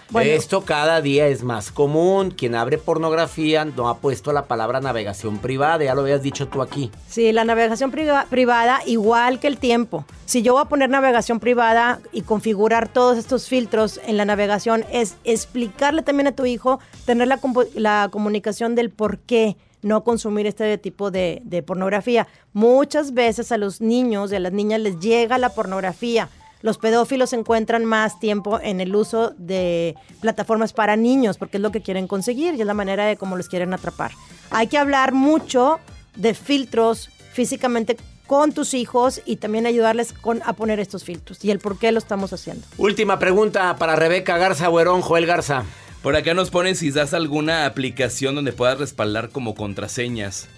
Bueno. 0.09 0.31
Esto 0.31 0.63
cada 0.65 1.03
día 1.03 1.27
es 1.27 1.43
más 1.43 1.71
común. 1.71 2.31
Quien 2.31 2.55
abre 2.55 2.79
pornografía 2.79 3.67
no 3.67 3.91
ha 3.91 3.99
puesto 3.99 4.33
la 4.33 4.47
palabra 4.47 4.81
navegación 4.81 5.37
privada, 5.37 5.85
ya 5.85 5.95
lo 5.95 6.01
habías 6.01 6.23
dicho 6.23 6.49
tú 6.49 6.63
aquí. 6.63 6.91
Sí, 7.11 7.31
la 7.33 7.45
navegación 7.45 7.91
priva- 7.91 8.25
privada, 8.31 8.81
igual 8.87 9.41
que 9.41 9.49
el 9.49 9.59
tiempo. 9.59 10.07
Si 10.25 10.41
yo 10.41 10.55
voy 10.55 10.63
a 10.63 10.69
poner 10.71 10.89
navegación 10.89 11.41
privada 11.41 12.01
y 12.11 12.23
configurar 12.23 12.89
todos 12.89 13.19
estos 13.19 13.49
filtros 13.49 14.01
en 14.07 14.17
la 14.17 14.25
navegación, 14.25 14.87
es 14.91 15.17
explicarle 15.25 16.01
también 16.01 16.29
a 16.29 16.33
tu 16.33 16.47
hijo, 16.47 16.81
tener 17.05 17.29
la, 17.29 17.39
la 17.75 18.09
comunicación 18.11 18.75
del 18.75 18.89
por 18.89 19.19
qué 19.19 19.59
no 19.85 20.03
consumir 20.03 20.47
este 20.47 20.77
tipo 20.79 21.11
de, 21.11 21.63
pornografía. 21.65 22.27
Muchas 22.53 23.13
veces 23.13 23.53
a 23.53 23.59
los 23.59 23.81
niños 23.81 24.33
y 24.33 24.37
a 24.37 24.41
las 24.41 24.53
niñas 24.53 24.81
les 24.81 24.99
llega 24.99 25.39
la 25.39 25.51
pornografía. 25.51 26.29
Los 26.63 26.79
pedófilos 26.79 27.35
encuentran 27.35 27.85
más 27.85 28.19
tiempo 28.19 28.59
en 28.61 28.81
el 28.81 28.97
uso 28.97 29.35
de 29.37 29.95
plataformas 30.23 30.73
para 30.73 30.97
niños 30.97 31.37
porque 31.37 31.59
es 31.59 31.63
lo 31.63 31.71
que 31.71 31.83
quieren 31.83 32.09
conseguir 32.09 32.55
y 32.55 32.63
es 32.63 32.67
la 32.67 32.73
manera 32.73 33.05
de 33.05 33.19
cómo 33.19 33.37
los 33.37 33.49
quieren 33.49 33.75
atrapar. 33.75 34.13
hay 34.51 34.69
que 34.69 34.79
hablar 34.79 35.13
mucho 35.13 35.79
de 36.17 36.33
filtros 36.33 37.11
físicamente 37.33 37.99
con 38.27 38.53
tus 38.53 38.73
hijos 38.73 39.21
y 39.27 39.37
también 39.37 39.67
ayudarles 39.67 40.15
con, 40.15 40.41
a 40.47 40.55
poner 40.55 40.81
estos 40.81 41.05
filtros 41.05 41.45
y 41.45 41.51
el 41.51 41.59
por 41.59 41.79
qué 41.79 41.93
lo 41.93 41.99
estamos 41.99 42.33
haciendo. 42.33 42.67
Última 42.79 43.19
pregunta 43.19 43.77
para 43.77 43.97
Rebeca 43.97 44.39
Garza 44.39 44.69
Buerón, 44.69 45.03
Joel 45.03 45.27
Garza. 45.27 45.65
Por 46.05 46.17
acá 46.17 46.35
nos 46.35 46.51
ponen 46.51 46.77
si 46.77 46.91
das 46.91 47.15
alguna 47.15 47.65
aplicación 47.65 48.35
donde 48.35 48.53
puedas 48.53 48.79
respaldar 48.79 49.31
como 49.31 49.55
contraseñas. 49.55 50.49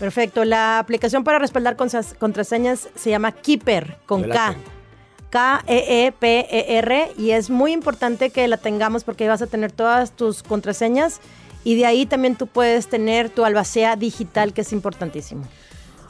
Perfecto, 0.00 0.44
la 0.44 0.80
aplicación 0.80 1.22
para 1.22 1.38
respaldar 1.38 1.76
contraseñas 1.76 2.88
se 2.96 3.10
llama 3.10 3.30
Keeper 3.30 3.98
con 4.06 4.24
K. 4.24 4.56
K-E-E-P-E-R 5.30 7.12
y 7.16 7.30
es 7.30 7.48
muy 7.48 7.70
importante 7.70 8.30
que 8.30 8.48
la 8.48 8.56
tengamos 8.56 9.04
porque 9.04 9.22
ahí 9.22 9.28
vas 9.28 9.40
a 9.40 9.46
tener 9.46 9.70
todas 9.70 10.16
tus 10.16 10.42
contraseñas 10.42 11.20
y 11.62 11.76
de 11.76 11.86
ahí 11.86 12.04
también 12.04 12.34
tú 12.34 12.48
puedes 12.48 12.88
tener 12.88 13.30
tu 13.30 13.44
albacea 13.44 13.94
digital 13.94 14.52
que 14.52 14.62
es 14.62 14.72
importantísimo. 14.72 15.44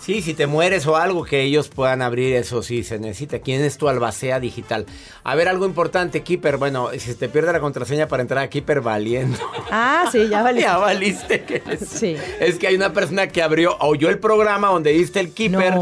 Sí, 0.02 0.20
si 0.20 0.34
te 0.34 0.48
mueres 0.48 0.84
o 0.88 0.96
algo, 0.96 1.22
que 1.22 1.42
ellos 1.42 1.68
puedan 1.68 2.02
abrir 2.02 2.34
eso, 2.34 2.60
sí, 2.64 2.82
se 2.82 2.98
necesita. 2.98 3.38
¿Quién 3.38 3.62
es 3.62 3.78
tu 3.78 3.88
albacea 3.88 4.40
digital? 4.40 4.84
A 5.22 5.36
ver, 5.36 5.46
algo 5.46 5.64
importante, 5.64 6.24
Keeper. 6.24 6.56
Bueno, 6.56 6.88
si 6.98 7.14
te 7.14 7.28
pierde 7.28 7.52
la 7.52 7.60
contraseña 7.60 8.08
para 8.08 8.22
entrar 8.22 8.42
a 8.42 8.50
Keeper, 8.50 8.80
valiendo. 8.80 9.38
Ah, 9.70 10.08
sí, 10.10 10.28
ya 10.28 10.42
valiste. 10.42 10.66
ya 10.68 10.76
valiste. 10.76 11.62
sí. 11.86 12.16
Es 12.40 12.58
que 12.58 12.66
hay 12.66 12.74
una 12.74 12.92
persona 12.92 13.28
que 13.28 13.42
abrió, 13.44 13.76
oyó 13.78 14.08
el 14.08 14.18
programa 14.18 14.70
donde 14.70 14.90
diste 14.90 15.20
el 15.20 15.32
Keeper. 15.32 15.74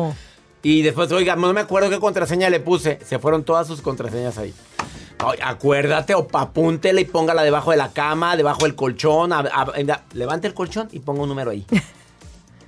Y 0.63 0.83
después, 0.83 1.11
oiga, 1.13 1.35
no 1.35 1.51
me 1.55 1.63
acuerdo 1.63 1.89
qué 1.89 1.99
contraseña 1.99 2.51
le 2.51 2.61
puse. 2.61 2.99
Se 3.03 3.19
fueron 3.19 3.43
todas 3.43 3.67
sus 3.67 3.81
contraseñas 3.81 4.37
ahí. 4.37 4.53
acuérdate 5.43 6.15
o 6.15 6.29
apúntela 6.35 7.01
y 7.01 7.07
póngala 7.07 7.43
debajo 7.43 7.71
de 7.71 7.79
la 7.79 7.91
cama, 7.95 8.37
debajo 8.37 8.65
del 8.65 8.75
colchón. 8.75 9.33
levante 10.13 10.47
el 10.47 10.53
colchón 10.53 10.89
y 10.93 10.99
ponga 10.99 11.23
un 11.23 11.29
número 11.31 11.53
ahí. 11.53 11.65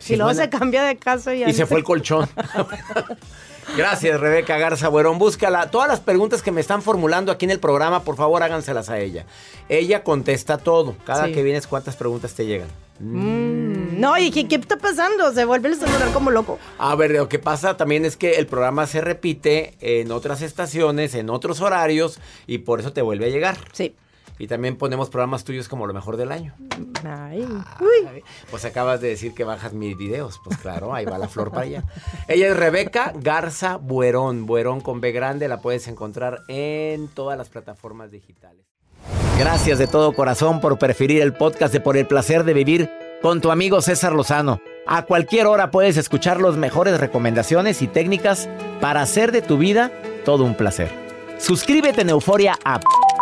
Si 0.03 0.17
luego 0.17 0.35
se 0.35 0.49
cambia 0.51 0.83
de 0.83 0.97
casa 0.97 1.35
y, 1.35 1.45
y 1.45 1.53
se 1.53 1.67
fue 1.67 1.79
el 1.79 1.85
colchón. 1.85 2.29
Gracias, 3.77 4.21
Rebeca 4.21 4.59
Garza 4.59 4.89
Buerón. 4.89 5.19
Búscala. 5.19 5.71
Todas 5.71 5.89
las 5.89 6.01
preguntas 6.01 6.43
que 6.43 6.51
me 6.51 6.61
están 6.61 6.83
formulando 6.83 7.33
aquí 7.33 7.45
en 7.47 7.53
el 7.53 7.61
programa, 7.61 8.03
por 8.03 8.17
favor, 8.17 8.43
háganselas 8.43 8.91
a 8.91 8.99
ella. 8.99 9.25
Ella 9.69 10.03
contesta 10.03 10.59
todo. 10.59 10.97
Cada 11.07 11.33
que 11.33 11.43
vienes, 11.43 11.67
¿cuántas 11.67 11.97
preguntas 11.97 12.35
te 12.35 12.45
llegan? 12.45 12.69
Mm, 12.99 13.99
no, 13.99 14.19
¿y 14.19 14.31
qué, 14.31 14.57
está 14.57 14.77
pasando? 14.77 15.33
Se 15.33 15.45
vuelve 15.45 15.71
el 15.71 15.77
celular 15.77 16.13
como 16.13 16.31
loco. 16.31 16.59
A 16.79 16.95
ver, 16.95 17.13
lo 17.13 17.29
que 17.29 17.39
pasa 17.39 17.77
también 17.77 18.05
es 18.05 18.17
que 18.17 18.35
el 18.35 18.47
programa 18.47 18.87
se 18.87 19.01
repite 19.01 19.75
en 19.81 20.13
otras 20.13 20.43
estaciones, 20.43 21.15
en 21.15 21.31
otros 21.31 21.61
horarios, 21.61 22.19
y 22.47 22.59
por 22.59 22.81
eso 22.81 22.93
te 22.93 23.01
vuelve 23.01 23.27
a 23.27 23.31
llegar. 23.31 23.57
Sí. 23.73 23.95
Y 24.43 24.49
también 24.49 24.75
ponemos 24.75 25.09
programas 25.09 25.45
tuyos 25.45 25.69
como 25.69 25.87
lo 25.87 25.95
mejor 25.95 26.17
del 26.17 26.33
año. 26.33 26.53
Ay, 27.05 27.47
uy. 27.79 28.25
Pues 28.51 28.65
acabas 28.65 29.01
de 29.01 29.07
decir 29.07 29.35
que 29.35 29.45
bajas 29.45 29.73
mis 29.73 29.97
videos. 29.97 30.41
Pues 30.43 30.57
claro, 30.57 30.93
ahí 30.93 31.05
va 31.05 31.17
la 31.17 31.29
flor 31.29 31.51
para 31.51 31.63
allá. 31.63 31.85
Ella 32.27 32.49
es 32.49 32.57
Rebeca 32.57 33.13
Garza 33.15 33.77
Buerón. 33.77 34.45
Buerón 34.45 34.81
con 34.81 35.01
B 35.01 35.13
grande. 35.13 35.47
La 35.47 35.61
puedes 35.61 35.87
encontrar 35.87 36.41
en 36.49 37.07
todas 37.07 37.39
las 37.39 37.51
plataformas 37.51 38.11
digitales. 38.11 38.67
Gracias 39.39 39.79
de 39.79 39.87
todo 39.87 40.13
corazón 40.13 40.61
por 40.61 40.77
preferir 40.77 41.23
el 41.23 41.35
podcast 41.35 41.73
de 41.73 41.79
Por 41.79 41.97
el 41.97 42.09
placer 42.09 42.43
de 42.43 42.53
vivir 42.53 42.91
con 43.23 43.41
tu 43.41 43.53
amigo 43.53 43.81
César 43.81 44.13
Lozano. 44.13 44.61
A 44.89 45.03
cualquier 45.03 45.47
hora 45.47 45.71
puedes 45.71 45.97
escuchar 45.97 46.41
las 46.41 46.57
mejores 46.57 46.99
recomendaciones 46.99 47.81
y 47.81 47.87
técnicas 47.87 48.49
para 48.81 49.03
hacer 49.03 49.31
de 49.31 49.43
tu 49.43 49.57
vida 49.57 49.93
todo 50.25 50.43
un 50.43 50.57
placer. 50.57 50.91
Suscríbete 51.39 52.01
en 52.01 52.11
Euforia 52.11 52.59
App 52.65 52.83